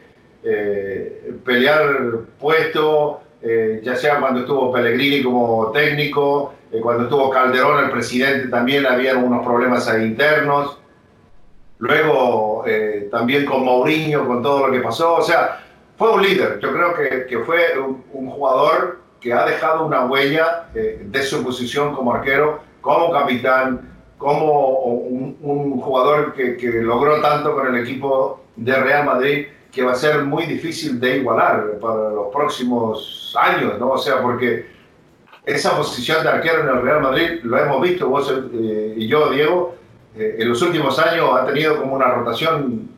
eh, 0.44 1.34
pelear 1.46 1.98
puesto, 2.40 3.22
eh, 3.42 3.82
ya 3.84 3.96
sea 3.96 4.20
cuando 4.20 4.42
estuvo 4.42 4.72
Pellegrini 4.72 5.24
como 5.24 5.72
técnico, 5.72 6.54
cuando 6.82 7.04
estuvo 7.04 7.30
Calderón 7.30 7.84
el 7.84 7.92
presidente 7.92 8.48
también 8.48 8.86
había 8.86 9.18
unos 9.18 9.46
problemas 9.46 9.90
ahí 9.90 10.06
internos 10.06 10.81
Luego 11.82 12.64
eh, 12.68 13.10
también 13.12 13.44
con 13.46 13.66
Mourinho, 13.66 14.28
con 14.28 14.44
todo 14.44 14.68
lo 14.68 14.72
que 14.72 14.80
pasó. 14.82 15.16
O 15.16 15.22
sea, 15.22 15.64
fue 15.98 16.14
un 16.14 16.22
líder. 16.22 16.60
Yo 16.60 16.72
creo 16.72 16.94
que, 16.94 17.26
que 17.26 17.40
fue 17.40 17.78
un, 17.80 18.30
jugador 18.30 19.00
que 19.20 19.34
ha 19.34 19.46
dejado 19.46 19.86
una 19.86 20.06
huella 20.06 20.70
eh, 20.76 21.02
de 21.04 21.24
su 21.24 21.44
posición 21.44 21.96
como 21.96 22.14
arquero, 22.14 22.60
como 22.82 23.12
capitán, 23.12 23.82
como 24.20 24.78
un, 24.80 25.38
un 25.42 25.82
jugador 25.82 26.34
que, 26.34 26.56
que, 26.56 26.70
logró 26.70 27.20
tanto 27.20 27.56
con 27.56 27.76
el 27.76 27.82
equipo 27.82 28.44
de 28.56 28.76
Real 28.76 29.06
Madrid 29.06 29.48
que 29.72 29.84
va 29.84 29.94
a 29.94 29.96
ser 29.96 30.24
muy 30.24 30.46
difícil 30.46 31.00
de 31.00 31.18
igualar 31.18 31.80
para 31.80 32.12
los 32.12 32.28
próximos 32.32 33.36
años, 33.40 33.80
¿no? 33.80 33.92
O 33.92 33.98
sea, 33.98 34.22
porque 34.22 34.68
esa 35.46 35.76
posición 35.76 36.24
de 36.24 36.30
arquero 36.30 36.62
en 36.62 36.78
el 36.78 36.82
Real 36.84 37.02
Madrid 37.02 37.40
lo 37.42 37.58
hemos 37.58 37.82
visto 37.82 38.08
vos 38.08 38.32
eh, 38.54 38.94
y 38.98 39.08
yo, 39.08 39.32
Diego, 39.32 39.76
eh, 40.16 40.36
en 40.40 40.50
los 40.50 40.62
últimos 40.62 40.98
años 41.00 41.30
ha 41.34 41.46
tenido 41.46 41.78
como 41.78 41.96
una 41.96 42.08
rotación 42.10 42.90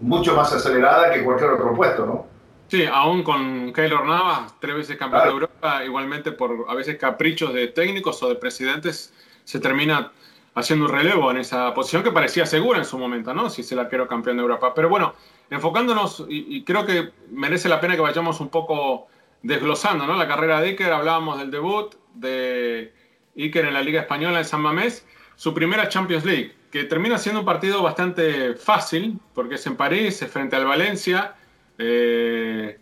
mucho 0.00 0.34
más 0.34 0.52
acelerada 0.52 1.12
que 1.12 1.22
cualquier 1.22 1.50
otro 1.50 1.74
puesto, 1.74 2.06
¿no? 2.06 2.26
Sí, 2.68 2.86
aún 2.90 3.22
con 3.22 3.72
Keylor 3.72 4.06
Navas, 4.06 4.54
tres 4.58 4.74
veces 4.74 4.96
campeón 4.96 5.24
de 5.24 5.30
Europa, 5.30 5.84
igualmente 5.84 6.32
por 6.32 6.64
a 6.68 6.74
veces 6.74 6.96
caprichos 6.96 7.52
de 7.52 7.68
técnicos 7.68 8.22
o 8.22 8.30
de 8.30 8.36
presidentes, 8.36 9.12
se 9.44 9.60
termina 9.60 10.10
haciendo 10.54 10.86
un 10.86 10.92
relevo 10.92 11.30
en 11.30 11.38
esa 11.38 11.74
posición 11.74 12.02
que 12.02 12.10
parecía 12.10 12.46
segura 12.46 12.78
en 12.78 12.84
su 12.84 12.98
momento, 12.98 13.34
¿no? 13.34 13.50
Si 13.50 13.62
es 13.62 13.72
el 13.72 13.78
arquero 13.78 14.08
campeón 14.08 14.36
de 14.36 14.42
Europa. 14.42 14.72
Pero 14.74 14.88
bueno, 14.88 15.14
enfocándonos, 15.50 16.24
y, 16.28 16.64
creo 16.64 16.86
que 16.86 17.10
merece 17.30 17.68
la 17.68 17.80
pena 17.80 17.94
que 17.94 18.00
vayamos 18.00 18.40
un 18.40 18.48
poco 18.48 19.08
desglosando, 19.42 20.06
¿no? 20.06 20.16
La 20.16 20.28
carrera 20.28 20.60
de 20.60 20.68
Iker, 20.70 20.92
hablábamos 20.92 21.38
del 21.38 21.50
debut 21.50 21.94
de 22.14 22.94
Iker 23.36 23.66
en 23.66 23.74
la 23.74 23.82
Liga 23.82 24.00
Española 24.00 24.38
en 24.38 24.44
San 24.44 24.60
Mamés, 24.62 25.06
su 25.42 25.52
primera 25.52 25.88
Champions 25.88 26.24
League, 26.24 26.54
que 26.70 26.84
termina 26.84 27.18
siendo 27.18 27.40
un 27.40 27.44
partido 27.44 27.82
bastante 27.82 28.54
fácil, 28.54 29.18
porque 29.34 29.56
es 29.56 29.66
en 29.66 29.76
París, 29.76 30.22
es 30.22 30.30
frente 30.30 30.54
al 30.54 30.64
Valencia. 30.64 31.34
Eh, 31.78 32.78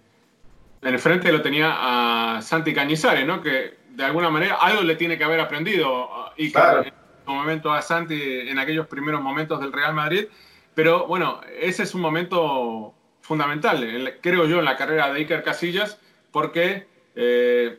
en 0.82 0.94
el 0.94 0.98
frente 0.98 1.32
lo 1.32 1.40
tenía 1.40 2.36
a 2.36 2.42
Santi 2.42 2.74
Cañizares, 2.74 3.26
¿no? 3.26 3.40
que 3.40 3.78
de 3.88 4.04
alguna 4.04 4.28
manera 4.28 4.56
algo 4.56 4.82
le 4.82 4.96
tiene 4.96 5.16
que 5.16 5.24
haber 5.24 5.40
aprendido 5.40 6.10
y 6.36 6.48
en 6.48 6.92
su 7.24 7.32
momento 7.32 7.72
a 7.72 7.80
Santi 7.80 8.20
en 8.20 8.58
aquellos 8.58 8.86
primeros 8.88 9.22
momentos 9.22 9.58
del 9.58 9.72
Real 9.72 9.94
Madrid. 9.94 10.26
Pero 10.74 11.06
bueno, 11.06 11.40
ese 11.58 11.84
es 11.84 11.94
un 11.94 12.02
momento 12.02 12.92
fundamental, 13.22 14.18
creo 14.20 14.44
yo, 14.44 14.58
en 14.58 14.66
la 14.66 14.76
carrera 14.76 15.10
de 15.10 15.20
Iker 15.20 15.42
Casillas, 15.42 15.98
porque 16.30 16.86
eh, 17.14 17.78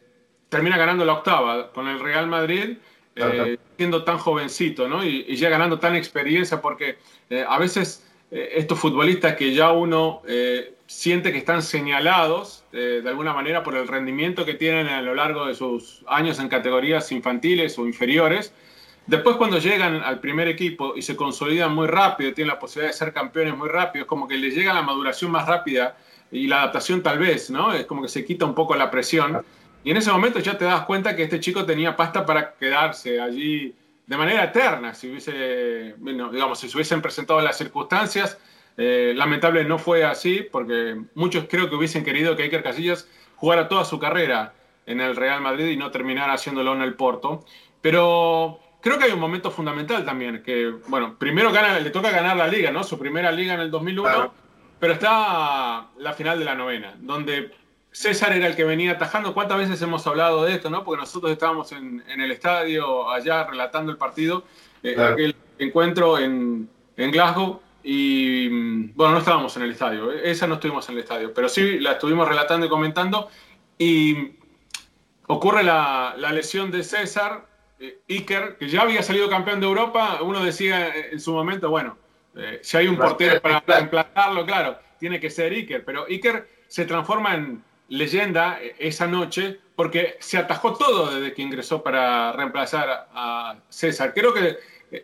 termina 0.49 0.75
ganando 0.75 1.05
la 1.05 1.13
octava 1.13 1.71
con 1.71 1.87
el 1.87 1.99
Real 1.99 2.25
Madrid 2.25 2.79
eh, 3.15 3.57
siendo 3.77 4.03
tan 4.03 4.17
jovencito, 4.17 4.87
¿no? 4.87 5.03
Y, 5.03 5.35
ya 5.35 5.49
ganando 5.49 5.79
tan 5.79 5.95
experiencia, 5.95 6.61
porque 6.61 6.97
eh, 7.29 7.43
a 7.47 7.59
veces 7.59 8.07
eh, 8.31 8.53
estos 8.55 8.79
futbolistas 8.79 9.35
que 9.35 9.53
ya 9.53 9.71
uno 9.71 10.21
siente 10.87 11.31
que 11.31 11.37
están 11.37 11.61
señalados 11.61 12.65
de 12.71 13.03
alguna 13.05 13.33
manera 13.33 13.63
por 13.63 13.75
el 13.75 13.87
rendimiento 13.87 14.45
que 14.45 14.55
tienen 14.55 14.87
a 14.87 15.01
lo 15.01 15.15
largo 15.15 15.45
de 15.45 15.55
sus 15.55 16.03
años 16.07 16.39
en 16.39 16.49
categorías 16.49 17.11
infantiles 17.11 17.77
o 17.79 17.85
inferiores, 17.85 18.53
después 19.07 19.37
cuando 19.37 19.57
llegan 19.57 20.03
al 20.03 20.19
primer 20.19 20.49
equipo 20.49 20.93
y 20.95 21.01
se 21.01 21.15
consolidan 21.15 21.73
muy 21.73 21.87
rápido, 21.87 22.33
tienen 22.33 22.53
la 22.53 22.59
posibilidad 22.59 22.91
de 22.91 22.97
ser 22.97 23.13
campeones 23.13 23.57
muy 23.57 23.69
rápido, 23.69 24.03
es 24.03 24.07
como 24.07 24.27
que 24.27 24.37
les 24.37 24.53
llega 24.53 24.73
la 24.73 24.81
maduración 24.81 25.31
más 25.31 25.47
rápida 25.47 25.95
y 26.31 26.47
la 26.47 26.59
adaptación 26.59 27.03
tal 27.03 27.19
vez, 27.19 27.49
¿no? 27.49 27.73
Es 27.73 27.85
como 27.85 28.01
que 28.01 28.09
se 28.09 28.23
quita 28.25 28.45
un 28.45 28.55
poco 28.55 28.75
la 28.75 28.89
presión. 28.89 29.43
Y 29.83 29.91
en 29.91 29.97
ese 29.97 30.11
momento 30.11 30.39
ya 30.39 30.57
te 30.57 30.65
das 30.65 30.85
cuenta 30.85 31.15
que 31.15 31.23
este 31.23 31.39
chico 31.39 31.65
tenía 31.65 31.95
pasta 31.95 32.25
para 32.25 32.53
quedarse 32.55 33.19
allí 33.19 33.75
de 34.05 34.17
manera 34.17 34.43
eterna. 34.43 34.93
Si 34.93 35.09
hubiese, 35.09 35.95
digamos, 35.97 36.59
si 36.59 36.69
se 36.69 36.77
hubiesen 36.77 37.01
presentado 37.01 37.41
las 37.41 37.57
circunstancias, 37.57 38.37
eh, 38.77 39.13
lamentable 39.15 39.65
no 39.65 39.79
fue 39.79 40.03
así, 40.03 40.47
porque 40.51 41.01
muchos 41.15 41.45
creo 41.49 41.69
que 41.69 41.75
hubiesen 41.75 42.03
querido 42.03 42.35
que 42.35 42.43
Iker 42.43 42.63
Casillas 42.63 43.07
jugara 43.35 43.67
toda 43.67 43.85
su 43.85 43.99
carrera 43.99 44.53
en 44.85 45.01
el 45.01 45.15
Real 45.15 45.41
Madrid 45.41 45.67
y 45.67 45.77
no 45.77 45.91
terminara 45.91 46.33
haciéndolo 46.33 46.73
en 46.73 46.81
el 46.81 46.93
Porto. 46.93 47.45
Pero 47.81 48.59
creo 48.81 48.99
que 48.99 49.05
hay 49.05 49.11
un 49.11 49.19
momento 49.19 49.49
fundamental 49.49 50.05
también, 50.05 50.43
que, 50.43 50.73
bueno, 50.87 51.15
primero 51.17 51.51
gana, 51.51 51.79
le 51.79 51.89
toca 51.89 52.11
ganar 52.11 52.37
la 52.37 52.47
liga, 52.47 52.71
¿no? 52.71 52.83
Su 52.83 52.99
primera 52.99 53.31
liga 53.31 53.53
en 53.53 53.61
el 53.61 53.71
2001, 53.71 54.33
pero 54.79 54.93
está 54.93 55.87
la 55.97 56.13
final 56.13 56.37
de 56.39 56.45
la 56.45 56.55
novena, 56.55 56.95
donde 56.99 57.51
César 57.91 58.31
era 58.33 58.47
el 58.47 58.55
que 58.55 58.63
venía 58.63 58.93
atajando. 58.93 59.33
¿Cuántas 59.33 59.57
veces 59.57 59.81
hemos 59.81 60.05
hablado 60.07 60.45
de 60.45 60.53
esto, 60.53 60.69
no? 60.69 60.83
Porque 60.83 61.01
nosotros 61.01 61.31
estábamos 61.31 61.71
en, 61.73 62.01
el 62.07 62.31
estadio 62.31 63.09
allá 63.09 63.43
relatando 63.43 63.91
el 63.91 63.97
partido, 63.97 64.45
eh, 64.81 64.95
aquel 64.97 65.35
encuentro 65.59 66.17
en, 66.17 66.69
Glasgow. 66.95 67.61
Y 67.83 68.47
mm, 68.49 68.91
bueno, 68.95 69.13
no 69.13 69.19
estábamos 69.19 69.57
en 69.57 69.63
el 69.63 69.71
estadio, 69.71 70.11
eh, 70.11 70.31
esa 70.31 70.47
no 70.47 70.55
estuvimos 70.55 70.87
en 70.87 70.95
el 70.95 71.01
estadio, 71.01 71.33
pero 71.33 71.49
sí 71.49 71.79
la 71.79 71.93
estuvimos 71.93 72.27
relatando 72.27 72.65
y 72.65 72.69
comentando. 72.69 73.29
Y 73.77 74.35
ocurre 75.27 75.63
la, 75.63 76.15
lesión 76.31 76.71
de 76.71 76.83
César, 76.83 77.47
eh, 77.79 77.99
Iker, 78.07 78.57
que 78.57 78.69
ya 78.69 78.83
había 78.83 79.01
salido 79.03 79.29
campeón 79.29 79.59
de 79.59 79.65
Europa. 79.65 80.19
Uno 80.21 80.45
decía 80.45 80.95
en 80.95 81.19
su 81.19 81.33
momento, 81.33 81.69
bueno, 81.69 81.97
si 82.61 82.77
hay 82.77 82.87
un 82.87 82.95
portero 82.95 83.41
para 83.41 83.61
reemplazarlo, 83.67 84.45
claro, 84.45 84.77
tiene 84.97 85.19
que 85.19 85.29
ser 85.29 85.51
Iker, 85.51 85.83
pero 85.83 86.05
Iker 86.05 86.47
se 86.67 86.85
transforma 86.85 87.35
en 87.35 87.61
leyenda 87.91 88.57
esa 88.79 89.05
noche 89.05 89.59
porque 89.75 90.15
se 90.19 90.37
atajó 90.37 90.75
todo 90.75 91.13
desde 91.13 91.33
que 91.33 91.41
ingresó 91.41 91.83
para 91.83 92.31
reemplazar 92.31 93.09
a 93.13 93.57
César. 93.67 94.13
Creo 94.13 94.33
que 94.33 94.57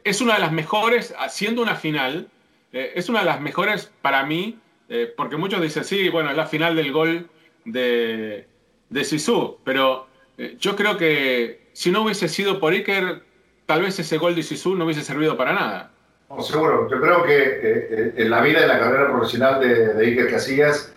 es 0.03 0.21
una 0.21 0.35
de 0.35 0.39
las 0.39 0.53
mejores, 0.53 1.13
haciendo 1.19 1.61
una 1.61 1.75
final, 1.75 2.29
eh, 2.71 2.93
es 2.95 3.09
una 3.09 3.19
de 3.19 3.25
las 3.25 3.41
mejores 3.41 3.91
para 4.01 4.23
mí, 4.25 4.57
eh, 4.87 5.13
porque 5.17 5.35
muchos 5.35 5.61
dicen, 5.61 5.83
sí, 5.83 6.07
bueno, 6.09 6.29
es 6.29 6.37
la 6.37 6.45
final 6.45 6.77
del 6.77 6.93
gol 6.93 7.29
de, 7.65 8.47
de 8.89 9.03
Sisu, 9.03 9.57
pero 9.65 10.07
eh, 10.37 10.55
yo 10.57 10.77
creo 10.77 10.97
que 10.97 11.67
si 11.73 11.91
no 11.91 12.03
hubiese 12.03 12.29
sido 12.29 12.57
por 12.57 12.71
Iker, 12.71 13.21
tal 13.65 13.81
vez 13.81 13.99
ese 13.99 14.17
gol 14.17 14.33
de 14.33 14.43
Sisu 14.43 14.75
no 14.75 14.85
hubiese 14.85 15.01
servido 15.01 15.35
para 15.35 15.51
nada. 15.51 15.91
seguro, 16.39 16.89
yo 16.89 17.01
creo 17.01 17.23
que 17.23 18.13
en 18.15 18.29
la 18.29 18.39
vida 18.41 18.63
y 18.63 18.67
la 18.67 18.79
carrera 18.79 19.11
profesional 19.11 19.59
de, 19.59 19.93
de 19.93 20.05
Iker 20.05 20.29
Casillas, 20.29 20.93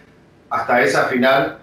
hasta 0.50 0.82
esa 0.82 1.04
final, 1.06 1.59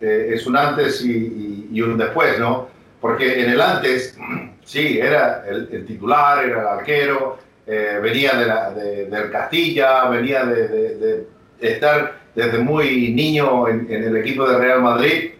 eh, 0.00 0.30
es 0.34 0.46
un 0.46 0.56
antes 0.56 1.04
y, 1.04 1.80
un 1.82 1.98
después, 1.98 2.38
¿no? 2.38 2.68
Porque 3.00 3.42
en 3.42 3.50
el 3.50 3.60
antes, 3.60 4.16
sí, 4.64 4.98
era 4.98 5.44
el, 5.46 5.84
titular, 5.86 6.44
era 6.44 6.60
el 6.60 6.66
arquero, 6.66 7.38
eh, 7.66 7.98
venía 8.02 8.32
de 8.74 9.06
del 9.06 9.30
Castilla, 9.30 10.08
venía 10.08 10.44
de, 10.44 11.26
estar 11.60 12.18
desde 12.34 12.58
muy 12.58 13.12
niño 13.12 13.68
en, 13.68 13.86
el 13.90 14.16
equipo 14.16 14.48
de 14.48 14.58
Real 14.58 14.82
Madrid. 14.82 15.32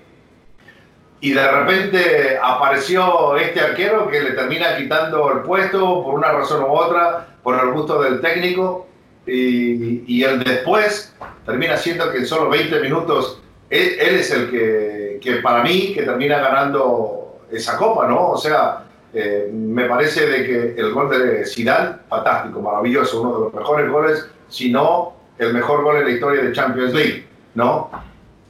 Y 1.23 1.33
de 1.33 1.51
repente 1.51 2.39
apareció 2.43 3.37
este 3.37 3.61
arquero 3.61 4.09
que 4.09 4.21
le 4.23 4.31
termina 4.33 4.77
quitando 4.77 5.33
el 5.33 5.41
puesto 5.41 6.03
por 6.03 6.15
una 6.15 6.33
razón 6.33 6.63
u 6.63 6.69
otra, 6.69 7.37
por 7.43 7.59
el 7.63 7.73
gusto 7.73 8.03
del 8.03 8.21
técnico. 8.21 8.87
Y, 9.27 10.05
y 10.07 10.25
el 10.25 10.43
después 10.43 11.15
termina 11.45 11.77
siendo 11.77 12.11
que 12.11 12.19
en 12.19 12.27
solo 12.27 12.49
20 12.49 12.81
minutos 12.81 13.43
él, 13.71 14.17
es 14.17 14.31
el 14.33 14.51
que, 14.51 15.19
que, 15.23 15.37
para 15.37 15.63
mí 15.63 15.93
que 15.95 16.03
termina 16.03 16.39
ganando 16.39 17.41
esa 17.51 17.77
copa, 17.77 18.07
¿no? 18.07 18.31
O 18.31 18.37
sea, 18.37 18.85
eh, 19.15 19.49
me 19.53 19.85
parece 19.87 20.27
de 20.27 20.47
que 20.47 20.81
el 20.81 20.93
gol 20.93 21.09
de 21.11 21.47
Zidane, 21.47 21.97
fantástico, 22.09 22.61
maravilloso, 22.61 23.23
uno 23.23 23.35
de 23.35 23.41
los 23.45 23.55
mejores 23.55 23.91
goles, 23.91 24.27
si 24.49 24.71
no 24.71 25.15
el 25.39 25.55
mejor 25.55 25.83
gol 25.83 25.97
en 25.97 26.05
la 26.05 26.11
historia 26.11 26.43
de 26.43 26.53
Champions 26.53 26.93
League, 26.93 27.27
¿no? 27.55 27.91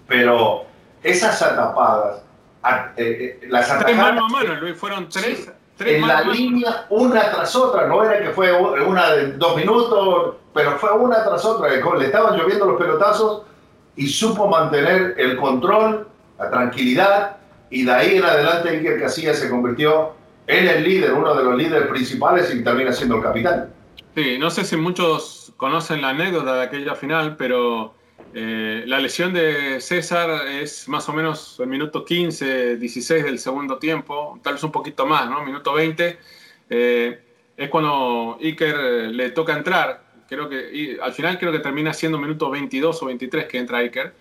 Pero 0.08 0.64
esas 1.02 1.40
atapadas, 1.40 2.22
eh, 2.96 3.38
eh, 3.42 3.46
las 3.48 3.70
atajadas... 3.70 3.86
Tres 3.86 3.96
mano 3.96 4.24
a 4.24 4.28
mano, 4.28 4.54
Luis, 4.60 4.76
fueron 4.76 5.08
tres... 5.08 5.50
en 5.78 6.06
la 6.06 6.22
línea, 6.22 6.86
una 6.90 7.30
tras 7.30 7.54
otra, 7.54 7.86
no 7.86 8.02
era 8.02 8.22
que 8.22 8.30
fue 8.30 8.52
una 8.52 9.12
de 9.12 9.32
dos 9.34 9.56
minutos, 9.56 10.34
pero 10.52 10.78
fue 10.78 10.92
una 10.92 11.24
tras 11.24 11.44
otra. 11.44 11.68
Le 11.70 12.04
estaban 12.04 12.36
lloviendo 12.36 12.66
los 12.66 12.78
pelotazos 12.78 13.42
y 13.97 14.06
supo 14.09 14.49
mantener 14.49 15.14
el 15.18 15.37
control, 15.37 16.09
la 16.38 16.50
tranquilidad, 16.50 17.37
y 17.70 17.85
de 17.85 17.92
ahí 17.92 18.16
en 18.16 18.25
adelante 18.25 18.70
Iker 18.70 19.00
Casillas 19.00 19.38
se 19.38 19.49
convirtió 19.50 20.12
en 20.47 20.66
el 20.66 20.82
líder, 20.82 21.12
uno 21.12 21.35
de 21.35 21.44
los 21.44 21.56
líderes 21.56 21.88
principales 21.88 22.52
y 22.54 22.64
termina 22.64 22.92
siendo 22.92 23.16
el 23.16 23.23
capitán. 23.23 23.68
Sí, 24.14 24.38
no 24.38 24.50
sé 24.50 24.64
si 24.64 24.76
muchos 24.76 25.52
conocen 25.56 26.02
la 26.02 26.09
anécdota 26.11 26.54
de 26.54 26.62
aquella 26.62 26.94
final, 26.94 27.37
pero 27.37 27.94
Eh, 28.32 28.85
la 28.87 29.00
lesión 29.00 29.32
de 29.32 29.80
César 29.80 30.47
es 30.47 30.88
más 30.88 31.09
o 31.09 31.12
menos 31.12 31.59
el 31.59 31.66
minuto 31.66 32.04
15, 32.04 32.76
16 32.76 33.25
del 33.25 33.40
segundo 33.40 33.78
tiempo, 33.78 34.38
tal 34.42 34.54
vez 34.54 34.62
un 34.62 34.70
poquito 34.70 35.04
más, 35.04 35.28
¿no? 35.28 35.44
Minuto 35.44 35.73
20. 35.73 36.16
Eh, 36.68 37.18
es 37.56 37.68
cuando 37.70 38.38
Iker 38.40 38.76
le 39.11 39.30
toca 39.30 39.56
entrar. 39.56 40.09
Creo 40.30 40.49
que 40.49 40.99
al 41.02 41.12
final 41.12 41.38
creo 41.38 41.52
que 41.52 41.58
termina 41.58 41.92
siendo 41.92 42.18
minuto 42.18 42.49
22 42.49 43.02
o 43.02 43.06
23 43.06 43.44
que 43.44 43.58
entra 43.58 43.78
Iker. 43.78 44.14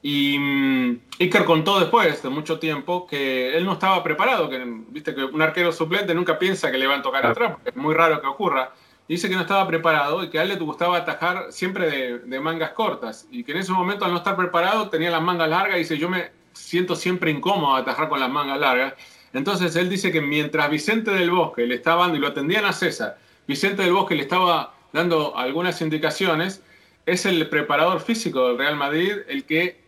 Y 0.00 0.38
um, 0.38 0.98
Iker 1.18 1.44
contó 1.44 1.78
después 1.78 2.22
de 2.22 2.30
mucho 2.30 2.58
tiempo 2.58 3.06
que 3.06 3.54
él 3.54 3.66
no 3.66 3.74
estaba 3.74 4.02
preparado, 4.02 4.48
que 4.48 4.64
viste 4.88 5.14
que 5.14 5.24
un 5.24 5.42
arquero 5.42 5.72
suplente 5.72 6.14
nunca 6.14 6.38
piensa 6.38 6.70
que 6.70 6.78
le 6.78 6.86
van 6.86 7.00
a 7.00 7.02
tocar 7.02 7.26
atrás, 7.26 7.52
porque 7.52 7.68
es 7.68 7.76
muy 7.76 7.94
raro 7.94 8.22
que 8.22 8.26
ocurra 8.26 8.72
dice 9.10 9.28
que 9.28 9.34
no 9.34 9.40
estaba 9.40 9.66
preparado 9.66 10.22
y 10.22 10.30
que 10.30 10.38
a 10.38 10.42
él 10.42 10.50
le 10.50 10.54
gustaba 10.54 10.98
atajar 10.98 11.46
siempre 11.50 12.20
de, 12.20 12.40
mangas 12.40 12.70
cortas 12.70 13.26
y 13.28 13.42
que 13.42 13.50
en 13.50 13.58
ese 13.58 13.72
momento 13.72 14.04
al 14.04 14.12
no 14.12 14.18
estar 14.18 14.36
preparado 14.36 14.88
tenía 14.88 15.10
las 15.10 15.20
mangas 15.20 15.50
largas 15.50 15.74
y 15.74 15.80
dice 15.80 15.98
yo 15.98 16.08
me 16.08 16.30
siento 16.52 16.94
siempre 16.94 17.32
incómodo 17.32 17.74
atajar 17.74 18.08
con 18.08 18.20
las 18.20 18.30
mangas 18.30 18.60
largas. 18.60 18.94
Entonces 19.32 19.74
él 19.74 19.88
dice 19.88 20.12
que 20.12 20.20
mientras 20.20 20.70
Vicente 20.70 21.10
del 21.10 21.32
Bosque 21.32 21.66
le 21.66 21.74
estaba 21.74 22.02
dando, 22.02 22.18
y 22.18 22.20
lo 22.20 22.28
atendían 22.28 22.64
a 22.64 22.72
César, 22.72 23.18
Vicente 23.48 23.82
del 23.82 23.92
Bosque 23.92 24.14
le 24.14 24.22
estaba 24.22 24.74
dando 24.92 25.36
algunas 25.36 25.80
indicaciones, 25.80 26.62
es 27.06 27.26
el 27.26 27.48
preparador 27.48 28.00
físico 28.00 28.48
del 28.48 28.58
Real 28.58 28.76
Madrid 28.76 29.12
el 29.28 29.44
que 29.44 29.80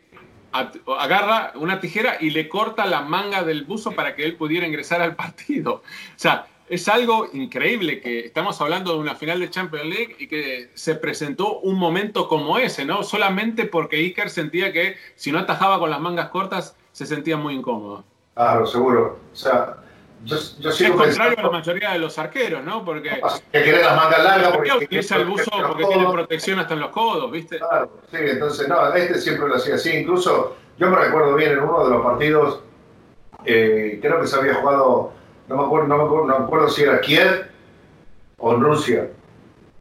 agarra 0.52 1.52
una 1.54 1.80
tijera 1.80 2.18
y 2.20 2.30
le 2.30 2.48
corta 2.48 2.86
la 2.86 3.02
manga 3.02 3.42
del 3.42 3.64
buzo 3.64 3.92
para 3.92 4.14
que 4.14 4.24
él 4.24 4.36
pudiera 4.36 4.66
ingresar 4.66 5.00
al 5.00 5.16
partido. 5.16 5.74
O 5.74 5.82
sea, 6.18 6.46
es 6.68 6.88
algo 6.88 7.28
increíble 7.32 8.00
que 8.00 8.20
estamos 8.20 8.60
hablando 8.60 8.94
de 8.94 8.98
una 8.98 9.14
final 9.14 9.40
de 9.40 9.50
Champions 9.50 9.86
League 9.86 10.16
y 10.18 10.26
que 10.26 10.70
se 10.74 10.94
presentó 10.94 11.58
un 11.60 11.78
momento 11.78 12.28
como 12.28 12.58
ese, 12.58 12.84
¿no? 12.84 13.02
Solamente 13.02 13.66
porque 13.66 13.96
Iker 13.96 14.30
sentía 14.30 14.72
que 14.72 14.96
si 15.14 15.32
no 15.32 15.38
atajaba 15.38 15.78
con 15.78 15.90
las 15.90 16.00
mangas 16.00 16.28
cortas 16.28 16.76
se 16.92 17.06
sentía 17.06 17.36
muy 17.36 17.54
incómodo. 17.54 18.04
Claro, 18.34 18.66
seguro. 18.66 19.18
O 19.32 19.36
sea, 19.36 19.81
yo, 20.24 20.36
yo 20.60 20.70
es 20.70 20.90
contrario 20.90 21.38
a 21.38 21.42
la 21.42 21.50
mayoría 21.50 21.92
de 21.92 21.98
los 21.98 22.18
arqueros, 22.18 22.64
¿no? 22.64 22.84
Porque. 22.84 23.20
Que 23.50 23.62
quiere 23.62 23.82
las 23.82 23.96
mangas 23.96 24.24
largas 24.24 24.52
porque. 24.52 24.72
utiliza 24.72 25.16
el 25.16 25.24
buzo 25.26 25.50
porque 25.68 25.84
tiene 25.84 26.10
protección 26.10 26.58
hasta 26.58 26.74
en 26.74 26.80
los 26.80 26.90
codos, 26.90 27.30
¿viste? 27.30 27.58
Claro, 27.58 27.90
sí, 28.10 28.18
entonces, 28.20 28.68
no, 28.68 28.94
este 28.94 29.20
siempre 29.20 29.48
lo 29.48 29.56
hacía 29.56 29.74
así. 29.74 29.90
Incluso, 29.90 30.56
yo 30.78 30.90
me 30.90 30.96
recuerdo 30.96 31.34
bien 31.34 31.52
en 31.52 31.60
uno 31.60 31.84
de 31.84 31.90
los 31.90 32.02
partidos, 32.02 32.60
eh, 33.44 33.98
creo 34.00 34.20
que 34.20 34.26
se 34.26 34.36
había 34.36 34.54
jugado 34.54 35.12
no 35.48 35.56
me 35.56 35.64
acuerdo, 35.64 35.88
no 35.88 35.96
me 35.96 36.04
acuerdo, 36.04 36.26
no 36.26 36.38
me 36.38 36.44
acuerdo 36.44 36.68
si 36.68 36.82
era 36.82 37.00
Kiev 37.00 37.46
o 38.38 38.54
en 38.54 38.60
Rusia, 38.60 39.08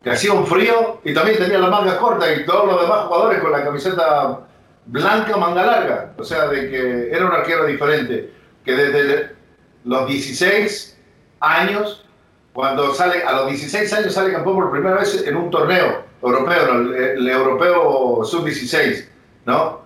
que 0.04 0.10
hacía 0.10 0.34
un 0.34 0.46
frío 0.46 1.00
y 1.04 1.14
también 1.14 1.38
tenía 1.38 1.60
la 1.60 1.70
manga 1.70 1.98
corta 1.98 2.34
y 2.34 2.46
todos 2.46 2.68
los 2.68 2.82
demás 2.82 3.06
jugadores 3.06 3.40
con 3.40 3.52
la 3.52 3.64
camiseta 3.64 4.40
blanca, 4.86 5.38
manga 5.38 5.66
larga. 5.66 6.14
O 6.18 6.24
sea, 6.24 6.48
de 6.48 6.70
que 6.70 7.12
era 7.12 7.26
un 7.26 7.32
arquero 7.32 7.66
diferente, 7.66 8.34
que 8.66 8.72
desde 8.74 9.36
los 9.84 10.08
16 10.08 10.98
años, 11.40 12.06
cuando 12.54 12.94
sale, 12.94 13.24
a 13.24 13.34
los 13.34 13.48
16 13.48 13.94
años 13.94 14.14
sale 14.14 14.32
campeón 14.32 14.56
por 14.56 14.72
primera 14.72 14.98
vez 14.98 15.26
en 15.26 15.36
un 15.36 15.50
torneo 15.50 16.04
europeo, 16.22 16.74
el, 16.74 16.94
el 16.94 17.28
europeo 17.30 18.24
sub-16, 18.24 19.06
¿no? 19.46 19.82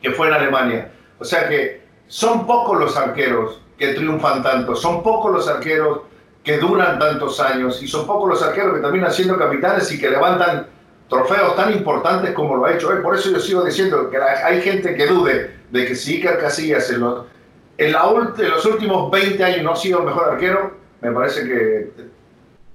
Que 0.00 0.10
fue 0.10 0.28
en 0.28 0.34
Alemania. 0.34 0.92
O 1.18 1.24
sea 1.24 1.48
que 1.48 1.82
son 2.06 2.46
pocos 2.46 2.78
los 2.78 2.96
arqueros 2.96 3.60
que 3.78 3.94
triunfan 3.94 4.42
tanto. 4.42 4.76
Son 4.76 5.02
pocos 5.02 5.32
los 5.32 5.48
arqueros 5.48 6.00
que 6.42 6.58
duran 6.58 6.98
tantos 6.98 7.40
años 7.40 7.82
y 7.82 7.88
son 7.88 8.06
pocos 8.06 8.28
los 8.28 8.42
arqueros 8.42 8.74
que 8.74 8.80
terminan 8.80 9.12
siendo 9.12 9.38
capitanes 9.38 9.90
y 9.90 9.98
que 9.98 10.10
levantan 10.10 10.66
trofeos 11.08 11.56
tan 11.56 11.72
importantes 11.72 12.32
como 12.32 12.56
lo 12.56 12.66
ha 12.66 12.74
hecho 12.74 12.92
él. 12.92 13.00
Por 13.00 13.16
eso 13.16 13.30
yo 13.30 13.40
sigo 13.40 13.64
diciendo 13.64 14.10
que 14.10 14.18
hay 14.18 14.60
gente 14.60 14.94
que 14.94 15.06
dude 15.06 15.56
de 15.70 15.86
que 15.86 15.94
si 15.94 16.16
Iker 16.16 16.38
Casillas 16.38 16.90
en 16.90 17.00
los, 17.00 17.26
en, 17.78 17.92
los 17.92 18.66
últimos 18.66 19.10
20 19.10 19.44
años 19.44 19.62
no 19.62 19.72
ha 19.72 19.76
sido 19.76 20.00
el 20.00 20.06
mejor 20.06 20.30
arquero, 20.30 20.76
me 21.00 21.10
parece 21.12 21.44
que 21.44 21.90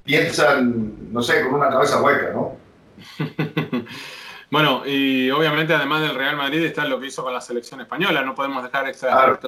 piensan, 0.03 1.11
no 1.11 1.21
sé, 1.21 1.43
con 1.45 1.55
una 1.55 1.69
cabeza 1.69 2.01
hueca, 2.01 2.31
¿no? 2.33 2.57
bueno, 4.51 4.83
y 4.85 5.29
obviamente 5.31 5.73
además 5.73 6.01
del 6.01 6.15
Real 6.15 6.35
Madrid 6.35 6.63
está 6.65 6.85
lo 6.85 6.99
que 6.99 7.07
hizo 7.07 7.23
con 7.23 7.33
la 7.33 7.41
selección 7.41 7.81
española, 7.81 8.23
no 8.23 8.35
podemos 8.35 8.63
dejar 8.63 8.87
extra 8.87 9.39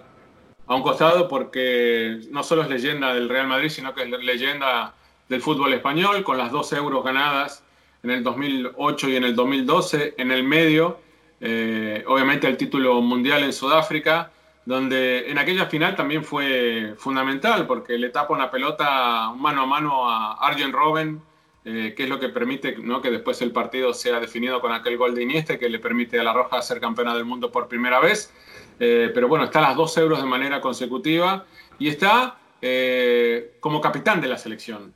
a 0.67 0.76
un 0.76 0.84
costado 0.84 1.28
porque 1.28 2.21
no 2.30 2.43
solo 2.43 2.62
es 2.62 2.69
leyenda 2.69 3.13
del 3.13 3.28
Real 3.28 3.47
Madrid, 3.47 3.69
sino 3.69 3.93
que 3.93 4.04
es 4.04 4.10
leyenda 4.10 4.93
del 5.28 5.41
fútbol 5.41 5.73
español, 5.73 6.23
con 6.23 6.38
las 6.38 6.52
dos 6.52 6.71
euros 6.73 7.04
ganadas 7.04 7.63
en 8.04 8.12
el 8.12 8.23
2008 8.23 9.10
y 9.10 9.15
en 9.15 9.23
el 9.23 9.36
2012, 9.36 10.15
en 10.17 10.32
el 10.32 10.43
medio, 10.43 10.99
eh, 11.39 12.04
obviamente 12.08 12.47
el 12.47 12.58
título 12.58 13.02
mundial 13.02 13.43
en 13.43 13.54
Sudáfrica, 13.54 14.32
donde 14.65 15.30
en 15.30 15.38
aquella 15.38 15.65
final 15.65 15.95
también 15.95 16.24
fue 16.24 16.93
fundamental 16.97 17.65
porque 17.65 17.97
le 17.97 18.10
tapa 18.10 18.34
una 18.34 18.52
pelota 18.52 19.32
mano 19.36 19.63
a 19.63 19.65
mano 19.65 20.10
a 20.10 20.34
Arjen 20.34 20.71
Robben, 20.71 21.21
eh, 21.63 21.93
que 21.95 22.04
es 22.04 22.10
lo 22.10 22.19
que 22.19 22.30
permite 22.30 22.76
¿no? 22.78 23.02
que 23.02 23.12
después 23.12 23.41
el 23.41 23.52
partido 23.52 23.93
sea 23.93 24.19
definido 24.19 24.62
con 24.62 24.71
aquel 24.71 24.97
gol 24.97 25.13
de 25.13 25.24
Iniesta 25.24 25.58
que 25.58 25.69
le 25.69 25.80
permite 25.80 26.19
a 26.19 26.24
la 26.24 26.34
Roja 26.34 26.62
ser 26.62 26.80
campeona 26.80 27.13
del 27.13 27.26
mundo 27.26 27.52
por 27.52 27.67
primera 27.67 28.00
vez. 28.00 28.34
Eh, 28.80 29.12
pero 29.13 29.28
bueno, 29.28 29.45
está 29.45 29.60
a 29.60 29.69
las 29.69 29.76
dos 29.76 29.95
euros 29.97 30.21
de 30.21 30.28
manera 30.28 30.60
consecutiva 30.60 31.45
y 31.78 31.88
está 31.88 32.38
eh, 32.62 33.58
como 33.60 33.80
capitán 33.80 34.21
de 34.21 34.28
la 34.28 34.38
selección. 34.38 34.93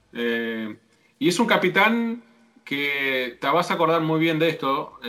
Y 1.17 1.30
es 1.30 1.39
un 1.39 1.47
capitán 1.47 2.23
que 2.65 3.38
te 3.39 3.47
vas 3.47 3.71
a 3.71 3.75
acordar 3.75 4.01
muy 4.01 4.19
bien 4.19 4.39
de 4.39 4.49
esto. 4.49 4.99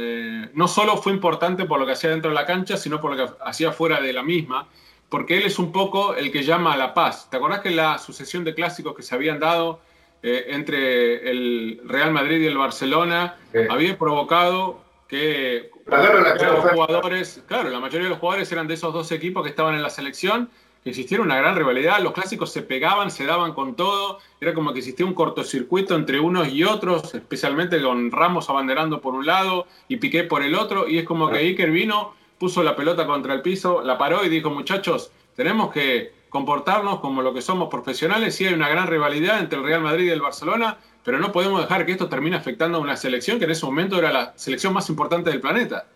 no 0.54 0.68
solo 0.68 0.98
fue 0.98 1.12
importante 1.12 1.64
por 1.64 1.80
lo 1.80 1.86
que 1.86 1.92
hacía 1.92 2.10
dentro 2.10 2.30
de 2.30 2.34
la 2.34 2.46
cancha, 2.46 2.76
sino 2.76 3.00
por 3.00 3.16
lo 3.16 3.26
que 3.26 3.32
hacía 3.44 3.72
fuera 3.72 4.00
de 4.00 4.12
la 4.12 4.22
misma, 4.22 4.68
porque 5.08 5.38
él 5.38 5.44
es 5.44 5.58
un 5.58 5.72
poco 5.72 6.14
el 6.14 6.30
que 6.30 6.42
llama 6.42 6.74
a 6.74 6.76
la 6.76 6.92
paz. 6.92 7.28
¿Te 7.30 7.38
acordás 7.38 7.60
que 7.60 7.70
la 7.70 7.98
sucesión 7.98 8.44
de 8.44 8.54
clásicos 8.54 8.94
que 8.94 9.02
se 9.02 9.14
habían 9.14 9.40
dado 9.40 9.80
entre 10.22 11.30
el 11.30 11.80
Real 11.84 12.12
Madrid 12.12 12.40
y 12.40 12.46
el 12.46 12.58
Barcelona 12.58 13.36
había 13.70 13.96
provocado 13.96 14.84
que 15.08 15.70
los 15.86 16.70
jugadores, 16.72 17.42
claro, 17.46 17.70
la 17.70 17.80
mayoría 17.80 18.04
de 18.04 18.10
los 18.10 18.18
jugadores 18.18 18.50
eran 18.50 18.66
de 18.66 18.74
esos 18.74 18.92
dos 18.92 19.12
equipos 19.12 19.42
que 19.44 19.50
estaban 19.50 19.74
en 19.74 19.82
la 19.82 19.90
selección, 19.90 20.50
existiera 20.90 21.22
una 21.22 21.36
gran 21.36 21.56
rivalidad, 21.56 22.00
los 22.00 22.12
clásicos 22.12 22.52
se 22.52 22.62
pegaban, 22.62 23.10
se 23.10 23.24
daban 23.24 23.52
con 23.52 23.74
todo, 23.74 24.18
era 24.40 24.54
como 24.54 24.72
que 24.72 24.78
existía 24.80 25.06
un 25.06 25.14
cortocircuito 25.14 25.94
entre 25.94 26.20
unos 26.20 26.48
y 26.48 26.64
otros, 26.64 27.14
especialmente 27.14 27.80
con 27.82 28.10
Ramos 28.10 28.48
abanderando 28.50 29.00
por 29.00 29.14
un 29.14 29.26
lado 29.26 29.66
y 29.88 29.96
Piqué 29.96 30.24
por 30.24 30.42
el 30.42 30.54
otro, 30.54 30.88
y 30.88 30.98
es 30.98 31.04
como 31.04 31.28
que 31.28 31.38
Iker 31.38 31.70
vino, 31.70 32.14
puso 32.38 32.62
la 32.62 32.76
pelota 32.76 33.06
contra 33.06 33.34
el 33.34 33.42
piso, 33.42 33.82
la 33.82 33.98
paró 33.98 34.24
y 34.24 34.28
dijo, 34.28 34.50
muchachos, 34.50 35.10
tenemos 35.34 35.72
que 35.72 36.12
comportarnos 36.28 37.00
como 37.00 37.22
lo 37.22 37.32
que 37.32 37.42
somos 37.42 37.68
profesionales, 37.68 38.34
sí 38.34 38.46
hay 38.46 38.54
una 38.54 38.68
gran 38.68 38.86
rivalidad 38.86 39.40
entre 39.40 39.58
el 39.58 39.64
Real 39.64 39.80
Madrid 39.80 40.06
y 40.06 40.10
el 40.10 40.20
Barcelona, 40.20 40.78
pero 41.02 41.18
no 41.18 41.32
podemos 41.32 41.60
dejar 41.60 41.86
que 41.86 41.92
esto 41.92 42.08
termine 42.08 42.36
afectando 42.36 42.78
a 42.78 42.80
una 42.80 42.96
selección 42.96 43.38
que 43.38 43.44
en 43.44 43.52
ese 43.52 43.64
momento 43.64 43.98
era 43.98 44.12
la 44.12 44.32
selección 44.36 44.72
más 44.72 44.88
importante 44.90 45.30
del 45.30 45.40
planeta. 45.40 45.86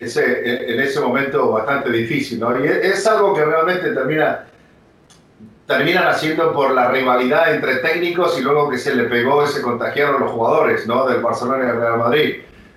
Ese, 0.00 0.72
en 0.72 0.80
ese 0.80 0.98
momento 0.98 1.52
bastante 1.52 1.90
difícil, 1.90 2.40
¿no? 2.40 2.58
Y 2.58 2.66
es 2.66 3.06
algo 3.06 3.34
que 3.34 3.44
realmente 3.44 3.92
termina, 3.92 4.46
terminan 5.66 6.08
haciendo 6.08 6.54
por 6.54 6.72
la 6.72 6.90
rivalidad 6.90 7.54
entre 7.54 7.76
técnicos 7.76 8.38
y 8.38 8.42
luego 8.42 8.70
que 8.70 8.78
se 8.78 8.94
le 8.94 9.04
pegó, 9.04 9.46
se 9.46 9.60
contagiaron 9.60 10.20
los 10.20 10.30
jugadores, 10.30 10.86
¿no? 10.86 11.06
Del 11.06 11.20
Barcelona 11.20 11.64
y 11.64 11.66
del 11.66 11.76
Real 11.76 11.98
Madrid. 11.98 12.36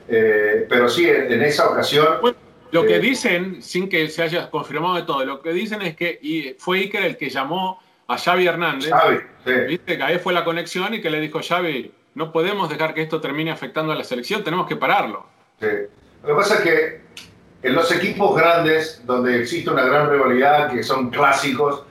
Eh, 0.09 0.65
pero 0.67 0.89
sí, 0.89 1.07
en, 1.07 1.41
esa 1.41 1.69
ocasión... 1.69 2.19
lo 2.71 2.85
que 2.85 2.97
eh, 2.97 2.99
dicen, 2.99 3.63
sin 3.63 3.87
que 3.87 4.09
se 4.09 4.23
haya 4.23 4.49
confirmado 4.49 4.95
de 4.95 5.03
todo, 5.03 5.23
lo 5.23 5.41
que 5.41 5.53
dicen 5.53 5.81
es 5.81 5.95
que 5.95 6.19
y 6.21 6.55
fue 6.59 6.79
Iker 6.79 7.05
el 7.05 7.15
que 7.15 7.29
llamó 7.29 7.81
a 8.07 8.17
Xavi 8.17 8.45
Hernández. 8.45 8.91
Viste 9.67 9.95
que 9.95 10.03
ahí 10.03 10.19
fue 10.19 10.33
la 10.33 10.43
conexión 10.43 10.93
y 10.93 11.01
que 11.01 11.09
le 11.09 11.21
dijo 11.21 11.39
Xavi, 11.41 11.89
no 12.15 12.33
podemos 12.33 12.69
dejar 12.69 12.93
que 12.93 13.01
esto 13.01 13.21
termine 13.21 13.49
afectando 13.49 13.93
a 13.93 13.95
la 13.95 14.03
selección, 14.03 14.43
tenemos 14.43 14.67
que 14.67 14.75
pararlo. 14.75 15.25
Sí. 15.61 15.67
Lo 16.23 16.29
que 16.29 16.35
pasa 16.35 16.55
es 16.55 16.61
que 16.61 17.01
en 17.63 17.75
los 17.75 17.91
equipos 17.91 18.35
grandes, 18.35 19.01
donde 19.05 19.41
existe 19.41 19.69
una 19.69 19.83
gran 19.83 20.09
rivalidad, 20.09 20.71
que 20.71 20.81
son 20.81 21.09
clásicos, 21.09 21.83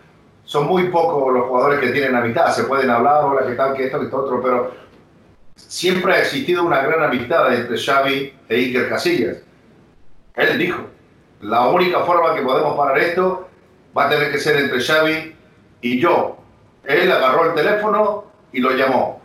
son 0.45 0.67
muy 0.67 0.89
pocos 0.89 1.33
los 1.35 1.47
jugadores 1.47 1.81
que 1.81 1.91
tienen 1.91 2.17
amistad. 2.17 2.51
Se 2.51 2.65
pueden 2.65 2.89
hablar, 2.89 3.25
hola, 3.25 3.47
qué 3.47 3.55
tal, 3.55 3.75
que 3.75 3.85
esto, 3.85 3.99
que 3.99 4.07
esto 4.07 4.17
otro, 4.17 4.43
pero 4.43 4.73
siempre 5.55 6.15
ha 6.15 6.21
existido 6.21 6.65
una 6.65 6.81
gran 6.83 7.03
amistad 7.03 7.55
entre 7.55 7.79
Xavi 7.79 8.35
e 8.49 8.57
Iker 8.57 8.89
Casillas. 8.89 9.37
Él 10.35 10.59
dijo, 10.59 10.83
la 11.43 11.69
única 11.69 12.01
forma 12.01 12.35
que 12.35 12.41
podemos 12.41 12.75
parar 12.77 12.99
esto 12.99 13.49
va 13.97 14.07
a 14.07 14.09
tener 14.09 14.33
que 14.33 14.39
ser 14.39 14.57
entre 14.57 14.81
Xavi 14.81 15.37
y 15.83 16.01
yo. 16.01 16.39
Él 16.85 17.13
agarró 17.13 17.51
el 17.51 17.55
teléfono 17.55 18.25
y 18.51 18.61
lo 18.61 18.71
llamó. 18.71 19.21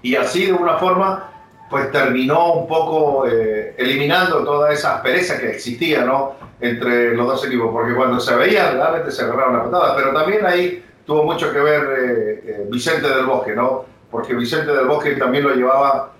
Y 0.00 0.14
así 0.14 0.46
de 0.46 0.52
una 0.52 0.78
forma, 0.78 1.33
pues 1.70 1.90
terminó 1.90 2.52
un 2.52 2.68
poco 2.68 3.26
eh, 3.26 3.74
eliminando 3.78 4.44
toda 4.44 4.72
esa 4.72 4.96
aspereza 4.96 5.38
que 5.38 5.50
existía 5.50 6.04
¿no? 6.04 6.34
entre 6.60 7.16
los 7.16 7.26
dos 7.26 7.46
equipos, 7.46 7.70
porque 7.72 7.94
cuando 7.94 8.20
se 8.20 8.34
veían 8.36 8.76
realmente 8.76 9.10
se 9.10 9.22
agarraron 9.22 9.56
la 9.56 9.64
patada, 9.64 9.96
pero 9.96 10.12
también 10.12 10.44
ahí 10.46 10.84
tuvo 11.06 11.24
mucho 11.24 11.52
que 11.52 11.58
ver 11.58 11.82
eh, 11.82 12.42
eh, 12.46 12.66
Vicente 12.70 13.08
del 13.08 13.26
Bosque, 13.26 13.54
¿no? 13.54 13.84
porque 14.10 14.34
Vicente 14.34 14.72
del 14.72 14.86
Bosque 14.86 15.16
también 15.16 15.44
lo 15.44 15.54
llevaba 15.54 16.12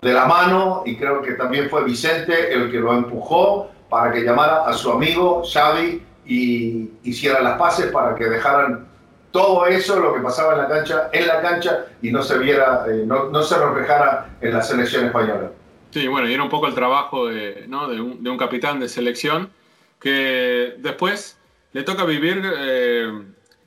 de 0.00 0.12
la 0.12 0.24
mano 0.24 0.82
y 0.86 0.96
creo 0.96 1.22
que 1.22 1.32
también 1.32 1.68
fue 1.68 1.84
Vicente 1.84 2.52
el 2.52 2.70
que 2.70 2.78
lo 2.78 2.92
empujó 2.92 3.70
para 3.88 4.10
que 4.10 4.22
llamara 4.22 4.64
a 4.64 4.72
su 4.72 4.90
amigo 4.90 5.42
Xavi 5.44 6.02
y 6.26 6.90
hiciera 7.02 7.40
las 7.42 7.58
paces 7.58 7.86
para 7.86 8.14
que 8.14 8.24
dejaran 8.24 8.86
todo 9.32 9.66
eso, 9.66 9.98
lo 9.98 10.14
que 10.14 10.20
pasaba 10.20 10.52
en 10.52 10.58
la 10.58 10.68
cancha, 10.68 11.10
en 11.12 11.26
la 11.26 11.40
cancha 11.40 11.86
y 12.02 12.12
no 12.12 12.22
se 12.22 12.38
viera, 12.38 12.84
eh, 12.88 13.02
no, 13.06 13.30
no, 13.30 13.42
se 13.42 13.58
reflejara 13.58 14.36
en 14.40 14.52
la 14.52 14.62
selección 14.62 15.06
española. 15.06 15.50
Sí, 15.90 16.06
bueno, 16.06 16.28
y 16.28 16.34
era 16.34 16.42
un 16.42 16.48
poco 16.48 16.68
el 16.68 16.74
trabajo 16.74 17.26
de, 17.26 17.64
¿no? 17.66 17.88
de, 17.88 18.00
un, 18.00 18.22
de 18.22 18.30
un, 18.30 18.38
capitán 18.38 18.78
de 18.78 18.88
selección 18.88 19.50
que 19.98 20.74
después 20.78 21.38
le 21.72 21.82
toca 21.82 22.04
vivir 22.04 22.42
eh, 22.44 23.10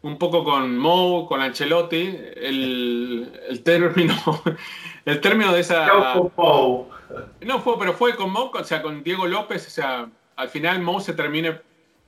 un 0.03 0.17
poco 0.17 0.43
con 0.43 0.77
Mou, 0.77 1.27
con 1.27 1.41
Ancelotti, 1.41 2.15
el, 2.35 3.31
el 3.49 3.63
término, 3.63 4.15
el 5.05 5.19
término 5.19 5.51
de 5.51 5.61
esa... 5.61 5.87
No 5.87 6.29
fue 6.29 6.85
No 7.41 7.59
fue, 7.59 7.79
pero 7.79 7.93
fue 7.93 8.15
con 8.15 8.31
Mou, 8.31 8.51
o 8.53 8.63
sea, 8.63 8.81
con 8.83 9.03
Diego 9.03 9.25
López, 9.25 9.65
o 9.67 9.71
sea, 9.71 10.07
al 10.35 10.49
final 10.49 10.81
Mou 10.81 10.99
se 10.99 11.13
termina, 11.13 11.59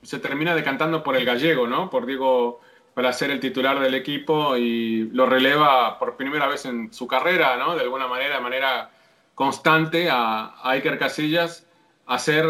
se 0.02 0.20
termina 0.20 0.54
decantando 0.54 1.02
por 1.02 1.16
el 1.16 1.24
gallego, 1.24 1.66
¿no? 1.66 1.90
Por 1.90 2.06
Diego 2.06 2.60
para 2.98 3.12
ser 3.12 3.30
el 3.30 3.38
titular 3.38 3.78
del 3.78 3.94
equipo 3.94 4.56
y 4.56 5.08
lo 5.12 5.24
releva 5.24 6.00
por 6.00 6.16
primera 6.16 6.48
vez 6.48 6.64
en 6.64 6.92
su 6.92 7.06
carrera, 7.06 7.56
¿no? 7.56 7.76
De 7.76 7.82
alguna 7.82 8.08
manera, 8.08 8.34
de 8.34 8.40
manera 8.40 8.90
constante 9.36 10.10
a, 10.10 10.56
a 10.60 10.70
Iker 10.72 10.98
Casillas 10.98 11.64
a 12.06 12.18
ser 12.18 12.44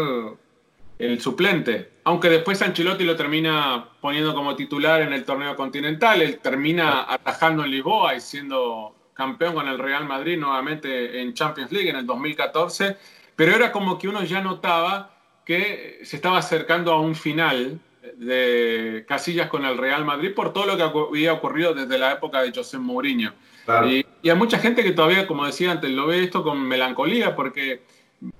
el 0.97 1.21
suplente. 1.21 1.91
Aunque 2.03 2.31
después 2.31 2.63
Ancelotti 2.63 3.03
lo 3.03 3.15
termina 3.15 3.89
poniendo 4.01 4.33
como 4.33 4.55
titular 4.55 5.01
en 5.01 5.13
el 5.13 5.23
torneo 5.23 5.55
continental, 5.55 6.19
él 6.19 6.39
termina 6.39 7.05
atajando 7.07 7.63
en 7.63 7.69
Lisboa 7.69 8.15
y 8.15 8.19
siendo 8.19 8.95
campeón 9.13 9.53
con 9.53 9.67
el 9.67 9.77
Real 9.77 10.07
Madrid 10.07 10.39
nuevamente 10.39 11.21
en 11.21 11.35
Champions 11.35 11.71
League 11.71 11.91
en 11.91 11.97
el 11.97 12.07
2014, 12.07 12.97
pero 13.35 13.55
era 13.55 13.71
como 13.71 13.99
que 13.99 14.07
uno 14.07 14.23
ya 14.23 14.41
notaba 14.41 15.11
que 15.45 15.99
se 16.01 16.15
estaba 16.15 16.39
acercando 16.39 16.91
a 16.91 16.99
un 16.99 17.13
final 17.13 17.79
de 18.19 19.05
Casillas 19.07 19.47
con 19.47 19.63
el 19.63 19.77
Real 19.77 20.03
Madrid 20.03 20.33
por 20.35 20.51
todo 20.51 20.65
lo 20.65 20.75
que 20.75 20.83
había 20.83 21.31
ocurrido 21.31 21.73
desde 21.73 21.97
la 21.97 22.11
época 22.11 22.41
de 22.41 22.51
José 22.51 22.77
Mourinho. 22.77 23.33
Claro. 23.63 23.89
Y, 23.89 24.05
y, 24.21 24.29
hay 24.29 24.35
mucha 24.35 24.59
gente 24.59 24.83
que 24.83 24.91
todavía, 24.91 25.25
como 25.25 25.45
decía 25.45 25.71
antes, 25.71 25.89
lo 25.89 26.07
ve 26.07 26.23
esto 26.23 26.43
con 26.43 26.59
melancolía 26.61 27.33
porque 27.35 27.81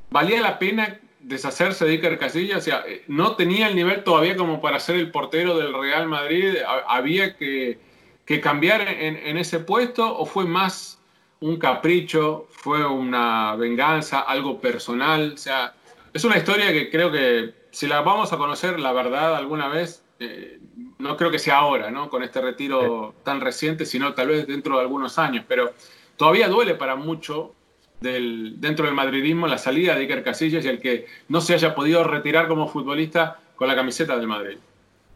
valía 0.10 0.42
la 0.42 0.60
pena 0.60 1.00
deshacerse 1.22 1.86
de 1.86 1.92
Iker 1.92 2.20
Casillas. 2.20 2.58
O 2.58 2.62
sea, 2.62 2.84
no 3.08 3.38
tenía 3.38 3.68
el 3.68 3.76
nivel 3.76 4.04
todavía 4.04 4.36
como 4.36 4.60
para 4.60 4.82
ser 4.82 4.98
el 4.98 5.12
portero 5.12 5.58
del 5.58 5.74
Real 5.74 6.08
Madrid. 6.08 6.56
Había 6.88 7.38
que, 7.38 7.80
que 8.26 8.42
cambiar 8.42 8.82
en, 8.82 9.16
en 9.16 9.38
ese 9.38 9.60
puesto 9.60 10.18
o 10.18 10.26
fue 10.26 10.44
más 10.44 11.00
un 11.40 11.58
capricho, 11.58 12.48
fue 12.52 12.86
una 12.86 13.56
venganza, 13.56 14.20
algo 14.20 14.60
personal. 14.60 15.32
O 15.36 15.38
sea, 15.38 15.74
es 16.14 16.26
una 16.26 16.38
historia 16.38 16.74
que 16.74 16.90
creo 16.90 17.10
que 17.14 17.59
si 17.72 17.88
la 17.88 18.02
vamos 18.02 18.34
a 18.34 18.38
conocer, 18.38 18.80
la 18.80 18.94
verdad, 18.94 19.36
alguna 19.36 19.68
vez, 19.68 20.04
eh, 20.20 20.60
no 20.98 21.16
creo 21.18 21.32
que 21.32 21.40
sea 21.40 21.58
ahora, 21.58 21.92
¿no? 21.92 22.10
Con 22.10 22.24
este 22.24 22.42
retiro 22.42 23.14
tan 23.24 23.42
reciente, 23.42 23.86
sino 23.86 24.14
tal 24.14 24.30
vez 24.30 24.48
dentro 24.48 24.76
de 24.76 24.82
algunos 24.82 25.18
años, 25.20 25.46
pero 25.48 25.72
todavía 26.18 26.48
duele 26.48 26.76
para 26.76 26.96
mucho 26.96 27.54
del, 28.02 28.56
dentro 28.60 28.86
del 28.86 28.96
madridismo 28.96 29.48
la 29.48 29.58
salida 29.58 29.96
de 29.96 30.02
Iker 30.02 30.24
Casillas 30.24 30.66
y 30.66 30.68
el 30.70 30.80
que 30.80 31.06
no 31.28 31.42
se 31.42 31.54
haya 31.54 31.76
podido 31.76 32.04
retirar 32.04 32.48
como 32.48 32.68
futbolista 32.68 33.40
con 33.56 33.68
la 33.68 33.76
camiseta 33.76 34.18
del 34.18 34.28
Madrid. 34.28 34.58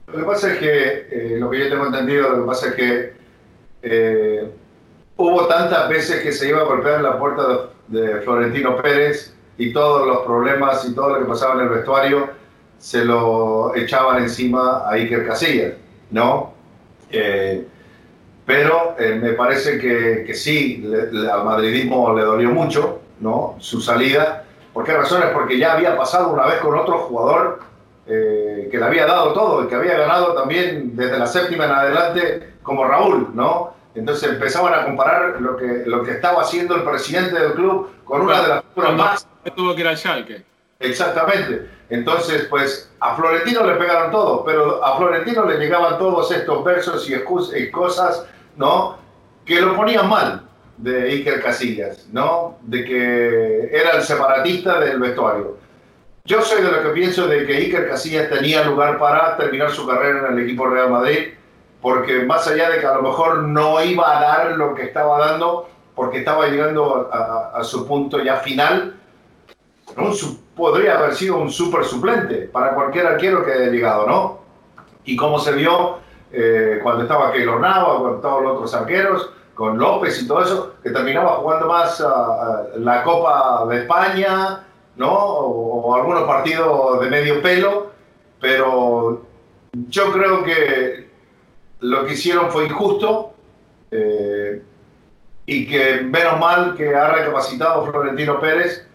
Lo 0.07 0.19
que 0.19 0.23
pasa 0.23 0.53
es 0.53 0.59
que, 0.59 1.07
eh, 1.11 1.37
lo 1.39 1.49
que 1.49 1.59
yo 1.59 1.69
tengo 1.69 1.85
entendido, 1.85 2.29
lo 2.29 2.41
que 2.41 2.47
pasa 2.47 2.67
es 2.69 2.75
que 2.75 3.13
eh, 3.83 4.51
hubo 5.17 5.47
tantas 5.47 5.89
veces 5.89 6.21
que 6.21 6.31
se 6.31 6.49
iba 6.49 6.59
a 6.59 6.63
golpear 6.63 7.01
la 7.01 7.17
puerta 7.17 7.71
de, 7.87 8.01
de 8.01 8.21
Florentino 8.21 8.81
Pérez 8.81 9.33
y 9.57 9.71
todos 9.71 10.05
los 10.07 10.19
problemas 10.25 10.85
y 10.85 10.93
todo 10.93 11.09
lo 11.09 11.19
que 11.19 11.25
pasaba 11.25 11.55
en 11.55 11.67
el 11.67 11.69
vestuario 11.69 12.42
se 12.83 13.05
lo 13.05 13.73
echaban 13.77 14.23
encima 14.23 14.79
a 14.85 14.91
Iker 14.95 15.25
Casillas, 15.25 15.71
¿no? 16.11 16.51
Eh, 17.09 17.65
pero 18.45 18.97
eh, 18.99 19.17
me 19.23 19.31
parece 19.31 19.79
que, 19.79 20.25
que 20.27 20.33
sí, 20.33 20.83
le, 20.85 21.09
le, 21.09 21.31
al 21.31 21.45
madridismo 21.45 22.13
le 22.13 22.23
dolió 22.23 22.49
mucho, 22.49 22.99
¿no? 23.21 23.55
Su 23.59 23.79
salida. 23.79 24.43
¿Por 24.73 24.83
qué 24.83 24.91
razones? 24.91 25.29
Porque 25.29 25.57
ya 25.57 25.71
había 25.71 25.95
pasado 25.95 26.33
una 26.33 26.45
vez 26.45 26.57
con 26.59 26.77
otro 26.77 26.97
jugador 26.97 27.61
eh, 28.05 28.67
que 28.69 28.77
le 28.77 28.83
había 28.83 29.05
dado 29.05 29.31
todo 29.31 29.63
y 29.63 29.67
que 29.67 29.75
había 29.75 29.97
ganado 29.97 30.33
también 30.33 30.93
desde 30.93 31.17
la 31.17 31.25
séptima 31.25 31.63
en 31.63 31.71
adelante 31.71 32.55
como 32.63 32.85
Raúl, 32.85 33.29
¿no? 33.33 33.75
Entonces 33.95 34.29
empezaban 34.29 34.73
a 34.73 34.83
comparar 34.83 35.39
lo 35.39 35.55
que, 35.55 35.83
lo 35.85 36.03
que 36.03 36.11
estaba 36.11 36.41
haciendo 36.41 36.75
el 36.75 36.83
presidente 36.83 37.39
del 37.39 37.53
club 37.53 37.91
con 38.03 38.23
una 38.23 38.41
de 38.41 38.47
las 38.49 38.63
figuras 38.65 38.93
más... 38.93 39.27
Tuvo 39.55 39.73
que 39.73 39.79
ir 39.79 39.87
al 39.87 39.97
Schalke. 39.97 40.43
Exactamente. 40.81 41.72
Entonces, 41.93 42.47
pues 42.49 42.91
a 42.99 43.15
Florentino 43.15 43.63
le 43.67 43.75
pegaron 43.75 44.09
todo, 44.09 44.43
pero 44.43 44.83
a 44.83 44.97
Florentino 44.97 45.45
le 45.45 45.59
llegaban 45.59 45.99
todos 45.99 46.31
estos 46.31 46.63
versos 46.63 47.07
y, 47.07 47.69
cosas, 47.69 48.25
¿no? 48.57 48.97
Que 49.45 49.61
lo 49.61 49.75
ponían 49.75 50.09
mal 50.09 50.41
de 50.75 51.03
Iker 51.11 51.43
Casillas, 51.43 52.07
¿no? 52.11 52.57
De 52.63 52.83
que 52.83 53.69
era 53.71 53.91
el 53.91 54.01
separatista 54.01 54.79
del 54.79 54.99
vestuario. 54.99 55.57
Yo 56.25 56.41
soy 56.41 56.63
de 56.63 56.71
lo 56.71 56.81
que 56.81 56.89
pienso 56.89 57.27
de 57.27 57.45
que 57.45 57.57
Iker 57.57 57.87
Casillas 57.87 58.27
tenía 58.27 58.63
lugar 58.63 58.97
para 58.97 59.37
terminar 59.37 59.69
su 59.69 59.85
carrera 59.85 60.29
en 60.29 60.33
el 60.33 60.45
equipo 60.45 60.65
Real 60.65 60.89
Madrid, 60.89 61.35
porque 61.79 62.25
más 62.25 62.47
allá 62.47 62.71
de 62.71 62.79
que 62.79 62.87
a 62.87 62.95
lo 62.95 63.03
mejor 63.03 63.43
no 63.43 63.83
iba 63.83 64.17
a 64.17 64.19
dar 64.19 64.51
lo 64.57 64.73
que 64.73 64.81
estaba 64.81 65.19
dando, 65.19 65.69
porque 65.93 66.17
estaba 66.17 66.47
llegando 66.47 67.11
a 67.13 67.63
su 67.63 67.85
punto 67.87 68.17
ya 68.23 68.37
final, 68.37 68.95
un, 69.97 70.39
podría 70.55 70.97
haber 70.97 71.15
sido 71.15 71.37
un 71.37 71.51
super 71.51 71.83
suplente 71.83 72.49
para 72.51 72.73
cualquier 72.73 73.07
arquero 73.07 73.45
que 73.45 73.51
haya 73.51 73.67
llegado, 73.67 74.07
¿no? 74.07 74.39
Y 75.05 75.15
como 75.15 75.39
se 75.39 75.51
vio 75.53 75.97
eh, 76.31 76.79
cuando 76.81 77.03
estaba 77.03 77.31
Keylor 77.31 77.59
Nava, 77.59 77.99
cuando 77.99 78.15
estaban 78.15 78.43
los 78.43 78.53
otros 78.53 78.73
arqueros, 78.73 79.29
con 79.53 79.77
López 79.77 80.21
y 80.21 80.27
todo 80.27 80.41
eso, 80.41 80.73
que 80.81 80.89
terminaba 80.89 81.35
jugando 81.35 81.67
más 81.67 81.99
uh, 81.99 82.05
uh, 82.05 82.79
la 82.79 83.03
Copa 83.03 83.65
de 83.69 83.81
España, 83.81 84.63
¿no? 84.95 85.11
O, 85.11 85.81
o, 85.81 85.95
algunos 85.95 86.23
partidos 86.23 87.01
de 87.01 87.09
medio 87.09 87.41
pelo, 87.41 87.91
pero 88.39 89.21
yo 89.89 90.11
creo 90.11 90.43
que 90.43 91.09
lo 91.79 92.05
que 92.05 92.13
hicieron 92.13 92.49
fue 92.49 92.65
injusto 92.65 93.33
eh, 93.91 94.61
y 95.45 95.67
que 95.67 96.01
menos 96.01 96.39
mal 96.39 96.75
que 96.75 96.95
ha 96.95 97.09
recapacitado 97.09 97.85
Florentino 97.85 98.39
Pérez 98.39 98.87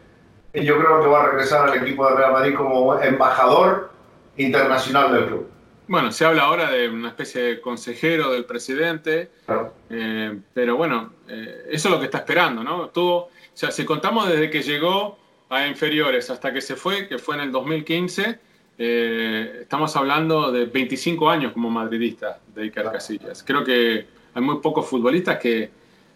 yo 0.55 0.79
creo 0.79 1.01
que 1.01 1.07
va 1.07 1.25
a 1.25 1.27
regresar 1.31 1.69
al 1.69 1.77
equipo 1.83 2.09
de 2.09 2.17
Real 2.17 2.33
Madrid 2.33 2.55
como 2.55 2.99
embajador 3.01 3.91
internacional 4.37 5.13
del 5.13 5.27
club. 5.27 5.49
Bueno, 5.87 6.13
se 6.13 6.25
habla 6.25 6.43
ahora 6.43 6.71
de 6.71 6.89
una 6.89 7.09
especie 7.09 7.43
de 7.43 7.61
consejero 7.61 8.31
del 8.31 8.45
presidente, 8.45 9.31
claro. 9.47 9.73
eh, 9.89 10.39
pero 10.53 10.77
bueno, 10.77 11.15
eh, 11.29 11.67
eso 11.71 11.89
es 11.89 11.95
lo 11.95 11.99
que 11.99 12.07
está 12.07 12.19
esperando, 12.19 12.63
¿no? 12.63 12.89
Tuvo, 12.91 13.17
o 13.17 13.31
sea, 13.55 13.71
si 13.71 13.85
contamos 13.87 14.29
desde 14.29 14.51
que 14.51 14.63
llegó 14.63 15.19
a 15.49 15.67
inferiores 15.67 16.29
hasta 16.29 16.53
que 16.53 16.61
se 16.61 16.77
fue, 16.77 17.09
que 17.09 17.19
fue 17.19 17.37
en 17.37 17.43
el 17.43 17.53
2015, 17.53 18.39
eh, 18.81 19.59
estamos 19.63 19.97
hablando 19.97 20.53
de 20.53 20.67
25 20.67 21.29
años 21.29 21.53
como 21.53 21.69
madridista 21.69 22.39
de 22.55 22.63
Iker 22.63 22.83
claro. 22.83 22.93
Casillas. 22.93 23.43
Creo 23.43 23.65
que 23.65 24.07
hay 24.35 24.43
muy 24.43 24.61
pocos 24.61 24.87
futbolistas 24.87 25.39
que 25.39 25.71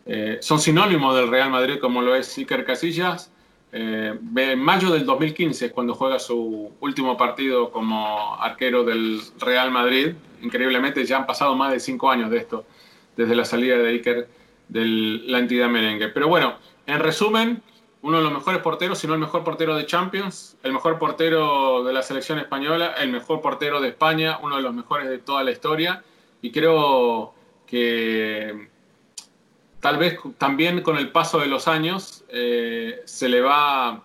eh, 0.06 0.38
son 0.40 0.60
sinónimos 0.60 1.16
del 1.16 1.28
Real 1.28 1.50
Madrid 1.50 1.78
como 1.80 2.02
lo 2.02 2.14
es 2.14 2.38
Iker 2.38 2.64
Casillas 2.64 3.31
eh, 3.74 4.18
en 4.36 4.58
mayo 4.58 4.90
del 4.90 5.06
2015 5.06 5.66
es 5.66 5.72
cuando 5.72 5.94
juega 5.94 6.18
su 6.18 6.72
último 6.80 7.16
partido 7.16 7.70
como 7.70 8.36
arquero 8.38 8.84
del 8.84 9.20
Real 9.38 9.70
Madrid. 9.70 10.14
Increíblemente 10.42 11.06
ya 11.06 11.16
han 11.16 11.26
pasado 11.26 11.54
más 11.54 11.72
de 11.72 11.80
cinco 11.80 12.10
años 12.10 12.30
de 12.30 12.36
esto, 12.36 12.66
desde 13.16 13.34
la 13.34 13.46
salida 13.46 13.78
de 13.78 13.88
Iker 13.88 14.28
de 14.68 14.84
la 14.84 15.38
entidad 15.38 15.68
merengue. 15.68 16.08
Pero 16.08 16.28
bueno, 16.28 16.56
en 16.86 17.00
resumen, 17.00 17.62
uno 18.02 18.18
de 18.18 18.24
los 18.24 18.32
mejores 18.32 18.60
porteros, 18.60 18.98
si 18.98 19.06
no 19.06 19.14
el 19.14 19.20
mejor 19.20 19.42
portero 19.42 19.74
de 19.74 19.86
Champions, 19.86 20.58
el 20.62 20.72
mejor 20.72 20.98
portero 20.98 21.82
de 21.82 21.94
la 21.94 22.02
selección 22.02 22.38
española, 22.38 22.94
el 22.98 23.10
mejor 23.10 23.40
portero 23.40 23.80
de 23.80 23.88
España, 23.88 24.38
uno 24.42 24.56
de 24.56 24.62
los 24.62 24.74
mejores 24.74 25.08
de 25.08 25.18
toda 25.18 25.44
la 25.44 25.50
historia. 25.50 26.02
Y 26.42 26.50
creo 26.50 27.32
que 27.66 28.68
tal 29.82 29.98
vez 29.98 30.16
también 30.38 30.80
con 30.80 30.96
el 30.96 31.10
paso 31.10 31.40
de 31.40 31.48
los 31.48 31.66
años 31.66 32.24
eh, 32.28 33.02
se 33.04 33.28
le 33.28 33.40
va 33.40 34.00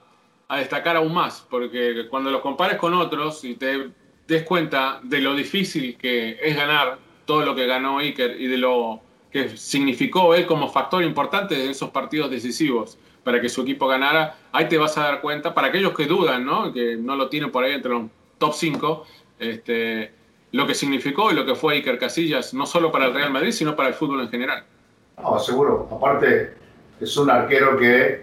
a 0.48 0.58
destacar 0.58 0.96
aún 0.96 1.14
más, 1.14 1.46
porque 1.48 2.08
cuando 2.10 2.32
lo 2.32 2.42
compares 2.42 2.80
con 2.80 2.96
otros 2.96 3.44
y 3.44 3.54
te 3.54 3.92
des 4.28 4.44
cuenta 4.44 5.00
de 5.04 5.22
lo 5.22 5.36
difícil 5.36 5.96
que 5.96 6.40
es 6.42 6.56
ganar 6.56 6.98
todo 7.26 7.46
lo 7.46 7.54
que 7.54 7.68
ganó 7.68 8.00
Iker 8.00 8.42
y 8.42 8.48
de 8.48 8.58
lo 8.58 9.02
que 9.32 9.56
significó 9.56 10.34
él 10.34 10.48
como 10.48 10.68
factor 10.68 11.04
importante 11.04 11.64
en 11.64 11.70
esos 11.70 11.92
partidos 11.92 12.32
decisivos 12.32 12.98
para 13.24 13.40
que 13.40 13.48
su 13.48 13.62
equipo 13.62 13.88
ganara, 13.88 14.36
ahí 14.54 14.68
te 14.68 14.80
vas 14.80 14.98
a 14.98 15.04
dar 15.04 15.22
cuenta, 15.22 15.54
para 15.54 15.68
aquellos 15.68 15.94
que 15.94 16.08
dudan, 16.08 16.44
¿no? 16.44 16.74
que 16.74 16.96
no 16.96 17.16
lo 17.16 17.30
tienen 17.30 17.52
por 17.52 17.64
ahí 17.64 17.74
entre 17.74 17.92
los 17.92 18.06
top 18.40 18.54
5, 18.56 19.06
este, 19.38 20.12
lo 20.54 20.66
que 20.66 20.74
significó 20.74 21.30
y 21.32 21.36
lo 21.36 21.46
que 21.46 21.54
fue 21.54 21.76
Iker 21.76 22.00
Casillas, 22.00 22.56
no 22.56 22.66
solo 22.66 22.92
para 22.92 23.06
el 23.06 23.14
Real 23.14 23.32
Madrid, 23.32 23.52
sino 23.52 23.76
para 23.76 23.90
el 23.90 23.94
fútbol 23.94 24.22
en 24.22 24.30
general. 24.30 24.66
No, 25.22 25.40
seguro. 25.40 25.88
Aparte, 25.92 26.54
es 27.02 27.18
un 27.18 27.30
arquero 27.32 27.76
que 27.76 28.22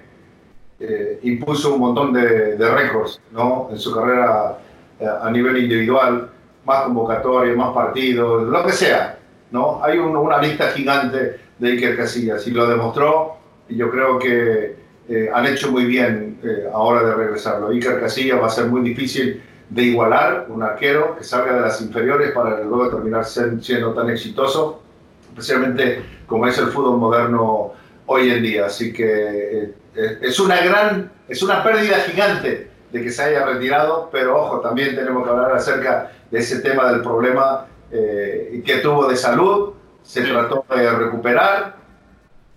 eh, 0.78 1.18
impuso 1.24 1.74
un 1.74 1.80
montón 1.80 2.12
de, 2.12 2.56
récords 2.56 3.20
¿no? 3.32 3.68
en 3.70 3.78
su 3.78 3.92
carrera 3.92 4.58
eh, 5.00 5.06
a 5.06 5.28
nivel 5.30 5.56
individual, 5.58 6.30
más 6.64 6.82
convocatorias, 6.84 7.56
más 7.56 7.74
partidos, 7.74 8.44
lo 8.48 8.64
que 8.64 8.72
sea. 8.72 9.18
¿no? 9.50 9.82
Hay 9.82 9.98
una 9.98 10.40
lista 10.40 10.68
gigante 10.70 11.40
de 11.58 11.68
Iker 11.72 11.96
Casillas 11.96 12.46
y 12.46 12.52
lo 12.52 12.66
demostró 12.66 13.38
y 13.68 13.76
yo 13.76 13.90
creo 13.90 14.18
que 14.18 14.76
eh, 15.08 15.30
han 15.34 15.46
hecho 15.46 15.72
muy 15.72 15.86
bien 15.86 16.38
ahora 16.72 17.02
de 17.02 17.14
regresarlo. 17.14 17.70
Iker 17.70 17.98
Casillas 17.98 18.40
va 18.40 18.46
a 18.46 18.50
ser 18.50 18.66
muy 18.66 18.82
difícil 18.82 19.42
de 19.68 19.82
igualar 19.82 20.46
un 20.48 20.62
arquero 20.62 21.16
que 21.16 21.24
salga 21.24 21.54
de 21.54 21.60
las 21.60 21.80
inferiores 21.80 22.30
para 22.30 22.62
luego 22.62 22.88
terminar 22.88 23.24
siendo 23.24 23.92
tan 23.94 24.10
exitoso, 24.10 24.83
especialmente 25.34 26.04
como 26.26 26.46
es 26.46 26.56
el 26.58 26.68
fútbol 26.68 26.98
moderno 26.98 27.72
hoy 28.06 28.30
en 28.30 28.42
día. 28.42 28.66
Así 28.66 28.92
que 28.92 29.04
eh, 29.04 29.74
eh, 29.96 30.18
es 30.22 30.38
una 30.38 30.60
gran, 30.60 31.10
es 31.28 31.42
una 31.42 31.62
pérdida 31.62 31.96
gigante 32.00 32.70
de 32.92 33.02
que 33.02 33.10
se 33.10 33.24
haya 33.24 33.44
retirado, 33.44 34.08
pero 34.12 34.40
ojo, 34.40 34.60
también 34.60 34.94
tenemos 34.94 35.24
que 35.24 35.30
hablar 35.30 35.52
acerca 35.52 36.12
de 36.30 36.38
ese 36.38 36.60
tema 36.60 36.92
del 36.92 37.02
problema 37.02 37.66
eh, 37.90 38.62
que 38.64 38.78
tuvo 38.78 39.08
de 39.08 39.16
salud, 39.16 39.72
se 40.04 40.22
trató 40.22 40.64
de 40.70 40.88
recuperar, 40.90 41.76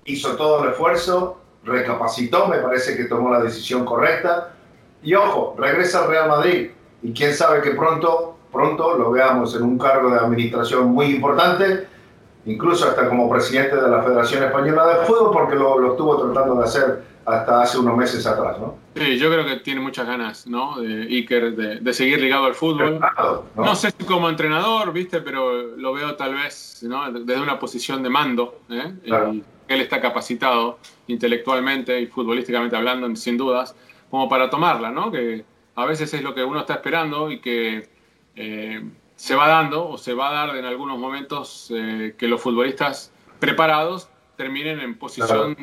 hizo 0.06 0.36
todo 0.36 0.64
el 0.64 0.72
esfuerzo, 0.72 1.42
recapacitó, 1.64 2.48
me 2.48 2.58
parece 2.58 2.96
que 2.96 3.06
tomó 3.06 3.32
la 3.32 3.42
decisión 3.42 3.84
correcta, 3.84 4.54
y 5.02 5.16
ojo, 5.16 5.56
regresa 5.58 6.04
al 6.04 6.10
Real 6.10 6.30
Madrid, 6.30 6.70
y 7.02 7.14
quién 7.14 7.34
sabe 7.34 7.62
que 7.62 7.72
pronto, 7.72 8.38
pronto 8.52 8.96
lo 8.96 9.10
veamos 9.10 9.56
en 9.56 9.64
un 9.64 9.80
cargo 9.80 10.12
de 10.12 10.20
administración 10.20 10.90
muy 10.90 11.08
importante, 11.08 11.88
incluso 12.48 12.88
hasta 12.88 13.08
como 13.08 13.30
presidente 13.30 13.76
de 13.76 13.88
la 13.88 14.02
Federación 14.02 14.44
Española 14.44 14.88
de 14.88 15.06
Fútbol, 15.06 15.32
porque 15.32 15.56
lo, 15.56 15.78
lo 15.78 15.92
estuvo 15.92 16.18
tratando 16.18 16.56
de 16.56 16.64
hacer 16.64 17.04
hasta 17.28 17.62
hace 17.62 17.78
unos 17.78 17.98
meses 17.98 18.26
atrás, 18.26 18.58
¿no? 18.58 18.78
Sí, 18.96 19.18
yo 19.18 19.30
creo 19.30 19.46
que 19.46 19.58
tiene 19.58 19.82
muchas 19.82 20.08
ganas, 20.08 20.48
¿no? 20.48 20.80
De 20.80 21.04
Iker 21.04 21.56
de, 21.82 21.94
seguir 21.94 22.22
ligado 22.22 22.46
al 22.46 22.56
fútbol. 22.56 23.02
¿no? 23.56 23.76
sé 23.76 23.92
si 23.92 24.06
como 24.06 24.30
entrenador, 24.30 24.94
¿viste? 24.94 25.20
Pero 25.20 25.76
lo 25.76 25.94
veo 25.94 26.16
tal 26.16 26.36
vez, 26.36 26.80
¿no? 26.84 27.12
Desde 27.12 27.42
una 27.42 27.60
posición 27.60 28.02
de 28.02 28.10
mando, 28.10 28.62
¿eh? 28.70 28.94
él 29.68 29.82
está 29.82 30.00
capacitado 30.00 30.80
intelectualmente 31.08 32.00
y 32.00 32.08
futbolísticamente 32.08 32.78
hablando, 32.78 33.14
sin 33.18 33.38
dudas, 33.38 33.76
como 34.10 34.30
para 34.30 34.50
tomarla, 34.50 34.90
¿no? 34.90 35.12
Que 35.12 35.44
a 35.76 35.86
veces 35.86 36.14
es 36.14 36.24
lo 36.24 36.34
que 36.34 36.46
uno 36.46 36.62
está 36.62 36.76
esperando 36.76 37.30
y 37.30 37.42
que 37.42 37.90
eh, 38.38 38.82
se 39.18 39.36
va 39.36 39.48
dando 39.48 39.90
o 39.90 39.98
se 39.98 40.14
va 40.14 40.30
a 40.30 40.34
dar 40.48 40.56
en 40.56 40.66
algunos 40.66 40.98
momentos 40.98 41.72
eh, 41.76 42.14
que 42.18 42.28
los 42.28 42.40
futbolistas 42.40 43.12
preparados 43.40 44.10
terminen 44.38 44.80
en 44.80 44.98
posición 44.98 45.58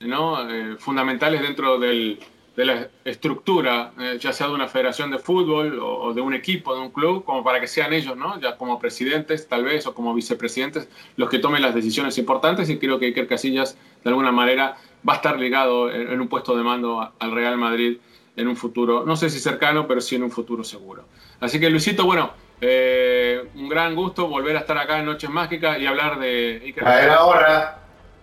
¿no? 0.00 0.50
Eh, 0.50 0.76
fundamentales 0.78 1.40
dentro 1.40 1.78
del, 1.78 2.18
de 2.56 2.64
la 2.64 2.88
estructura, 3.04 3.92
ya 4.18 4.32
sea 4.32 4.48
de 4.48 4.54
una 4.54 4.66
federación 4.66 5.12
de 5.12 5.18
fútbol 5.18 5.78
o, 5.80 6.12
de 6.12 6.20
un 6.20 6.34
equipo, 6.34 6.74
de 6.74 6.80
un 6.80 6.90
club, 6.90 7.24
como 7.24 7.44
para 7.44 7.60
que 7.60 7.68
sean 7.68 7.92
ellos, 7.92 8.16
¿no? 8.16 8.40
ya 8.40 8.56
como 8.56 8.80
presidentes 8.80 9.46
tal 9.46 9.64
vez 9.64 9.86
o 9.86 9.94
como 9.94 10.12
vicepresidentes, 10.12 10.88
los 11.16 11.30
que 11.30 11.38
tomen 11.38 11.62
las 11.62 11.76
decisiones 11.76 12.18
importantes 12.18 12.68
y 12.68 12.78
creo 12.78 12.98
que 12.98 13.06
Iker 13.06 13.28
Casillas 13.28 13.78
de 14.02 14.10
alguna 14.10 14.32
manera 14.32 14.76
va 15.08 15.12
a 15.12 15.16
estar 15.16 15.38
ligado 15.38 15.90
en, 15.92 16.10
en 16.10 16.20
un 16.20 16.26
puesto 16.26 16.56
de 16.56 16.64
mando 16.64 17.12
al 17.16 17.30
Real 17.30 17.56
Madrid 17.56 17.98
en 18.34 18.48
un 18.48 18.56
futuro, 18.56 19.04
no 19.04 19.16
sé 19.16 19.30
si 19.30 19.38
cercano, 19.38 19.86
pero 19.86 20.00
sí 20.00 20.16
en 20.16 20.24
un 20.24 20.30
futuro 20.30 20.64
seguro. 20.64 21.04
Así 21.40 21.60
que 21.60 21.70
Luisito, 21.70 22.04
bueno, 22.04 22.32
eh, 22.60 23.44
un 23.54 23.68
gran 23.68 23.94
gusto 23.94 24.26
volver 24.26 24.56
a 24.56 24.60
estar 24.60 24.76
acá 24.78 24.98
en 24.98 25.06
Noches 25.06 25.30
Mágicas 25.30 25.78
y 25.78 25.86
hablar 25.86 26.18
de 26.18 26.60
Iker. 26.64 26.82
Era 26.86 27.24
hora. 27.24 27.78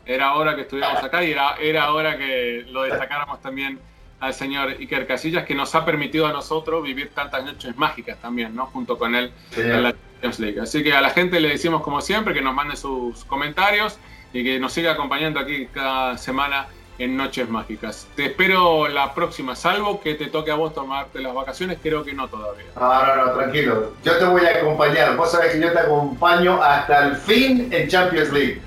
Era 0.05 0.33
hora 0.35 0.55
que 0.55 0.61
estuviéramos 0.61 1.03
acá 1.03 1.23
y 1.23 1.31
era, 1.31 1.55
era 1.59 1.91
hora 1.91 2.17
que 2.17 2.65
lo 2.69 2.83
destacáramos 2.83 3.41
también 3.41 3.79
al 4.19 4.33
señor 4.33 4.69
Iker 4.79 5.07
Casillas, 5.07 5.45
que 5.45 5.55
nos 5.55 5.73
ha 5.75 5.83
permitido 5.83 6.27
a 6.27 6.31
nosotros 6.31 6.83
vivir 6.83 7.11
tantas 7.13 7.43
noches 7.43 7.75
mágicas 7.75 8.17
también, 8.19 8.55
¿no? 8.55 8.67
Junto 8.67 8.97
con 8.97 9.15
él 9.15 9.31
en 9.55 9.83
la 9.83 9.91
Champions 9.91 10.39
League. 10.39 10.59
Así 10.59 10.83
que 10.83 10.93
a 10.93 11.01
la 11.01 11.09
gente 11.09 11.39
le 11.39 11.49
decimos, 11.49 11.81
como 11.81 12.01
siempre, 12.01 12.33
que 12.33 12.41
nos 12.41 12.53
mande 12.53 12.75
sus 12.75 13.25
comentarios 13.25 13.97
y 14.31 14.43
que 14.43 14.59
nos 14.59 14.73
siga 14.73 14.91
acompañando 14.91 15.39
aquí 15.39 15.67
cada 15.67 16.17
semana 16.17 16.67
en 16.97 17.17
Noches 17.17 17.49
Mágicas. 17.49 18.07
Te 18.15 18.25
espero 18.25 18.87
la 18.87 19.13
próxima, 19.13 19.55
salvo 19.55 20.01
que 20.01 20.15
te 20.15 20.27
toque 20.27 20.51
a 20.51 20.55
vos 20.55 20.73
tomarte 20.73 21.19
las 21.21 21.33
vacaciones, 21.33 21.79
creo 21.81 22.03
que 22.03 22.13
no 22.13 22.27
todavía. 22.27 22.65
No, 22.75 23.05
no, 23.05 23.25
no, 23.25 23.31
tranquilo. 23.33 23.93
Yo 24.03 24.17
te 24.17 24.25
voy 24.25 24.45
a 24.45 24.57
acompañar. 24.59 25.15
Vos 25.15 25.31
sabés 25.31 25.53
que 25.53 25.61
yo 25.61 25.71
te 25.71 25.79
acompaño 25.79 26.61
hasta 26.61 27.07
el 27.07 27.15
fin 27.15 27.69
en 27.71 27.87
Champions 27.87 28.31
League. 28.31 28.61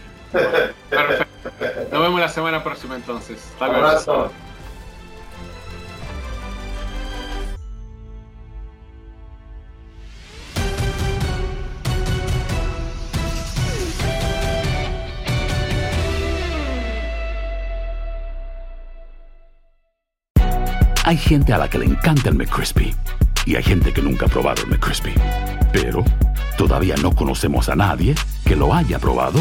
Perfecto. 0.91 1.27
Nos 1.91 2.03
vemos 2.03 2.21
la 2.21 2.29
semana 2.29 2.63
próxima 2.63 2.97
entonces. 2.97 3.39
Hasta 3.61 4.13
Un 4.13 4.48
Hay 21.09 21.17
gente 21.17 21.55
a 21.55 21.57
la 21.57 21.71
que 21.71 21.79
le 21.79 21.87
encanta 21.87 22.29
el 22.29 22.35
McCrispy 22.35 22.95
y 23.47 23.57
hay 23.57 23.63
gente 23.63 23.95
que 23.95 24.03
nunca 24.03 24.27
ha 24.27 24.29
probado 24.29 24.61
el 24.65 24.69
McCrispy. 24.69 25.15
Pero 25.73 26.05
todavía 26.59 26.97
no 26.97 27.17
conocemos 27.17 27.71
a 27.71 27.75
nadie 27.75 28.15
que 28.45 28.55
lo 28.55 28.75
haya 28.75 28.99
probado 28.99 29.41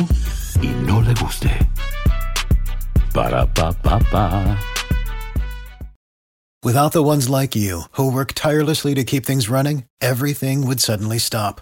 y 0.61 0.67
no 0.85 1.01
le 1.01 1.13
guste. 1.15 1.49
Para 3.13 3.45
pa 3.53 3.73
pa 3.73 3.99
pa. 3.99 4.57
Without 6.63 6.93
the 6.93 7.03
ones 7.03 7.29
like 7.29 7.53
you 7.53 7.81
who 7.97 8.09
work 8.09 8.31
tirelessly 8.33 8.95
to 8.95 9.03
keep 9.03 9.25
things 9.25 9.49
running, 9.49 9.83
everything 9.99 10.65
would 10.65 10.79
suddenly 10.79 11.19
stop. 11.19 11.59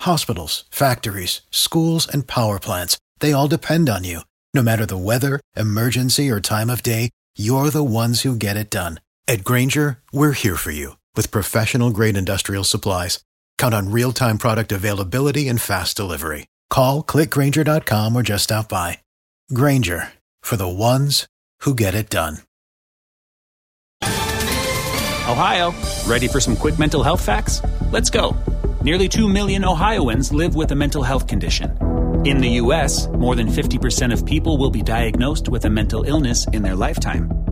Hospitals, 0.00 0.64
factories, 0.70 1.42
schools 1.50 2.08
and 2.10 2.26
power 2.26 2.58
plants, 2.58 2.96
they 3.20 3.34
all 3.34 3.48
depend 3.48 3.90
on 3.90 4.02
you. 4.02 4.22
No 4.54 4.62
matter 4.62 4.86
the 4.86 4.96
weather, 4.96 5.40
emergency 5.54 6.30
or 6.30 6.40
time 6.40 6.70
of 6.70 6.82
day, 6.82 7.10
you're 7.36 7.68
the 7.68 7.84
ones 7.84 8.22
who 8.22 8.34
get 8.34 8.56
it 8.56 8.70
done. 8.70 8.98
At 9.28 9.44
Granger, 9.44 9.98
we're 10.12 10.32
here 10.32 10.56
for 10.56 10.72
you 10.72 10.96
with 11.14 11.30
professional 11.30 11.90
grade 11.90 12.16
industrial 12.16 12.64
supplies. 12.64 13.20
Count 13.56 13.72
on 13.72 13.90
real 13.90 14.12
time 14.12 14.36
product 14.36 14.72
availability 14.72 15.48
and 15.48 15.60
fast 15.60 15.96
delivery. 15.96 16.48
Call 16.70 17.02
clickgranger.com 17.04 18.16
or 18.16 18.22
just 18.22 18.44
stop 18.44 18.68
by. 18.68 18.98
Granger 19.54 20.12
for 20.42 20.56
the 20.56 20.68
ones 20.68 21.26
who 21.60 21.74
get 21.74 21.94
it 21.94 22.10
done. 22.10 22.38
Ohio, 24.02 25.72
ready 26.04 26.26
for 26.26 26.40
some 26.40 26.56
quick 26.56 26.78
mental 26.78 27.02
health 27.02 27.24
facts? 27.24 27.62
Let's 27.92 28.10
go. 28.10 28.36
Nearly 28.82 29.08
2 29.08 29.28
million 29.28 29.64
Ohioans 29.64 30.32
live 30.32 30.56
with 30.56 30.72
a 30.72 30.74
mental 30.74 31.04
health 31.04 31.28
condition. 31.28 31.78
In 32.26 32.38
the 32.38 32.48
U.S., 32.62 33.06
more 33.08 33.36
than 33.36 33.46
50% 33.46 34.12
of 34.12 34.26
people 34.26 34.58
will 34.58 34.70
be 34.70 34.82
diagnosed 34.82 35.48
with 35.48 35.64
a 35.64 35.70
mental 35.70 36.02
illness 36.02 36.46
in 36.48 36.62
their 36.62 36.74
lifetime 36.74 37.51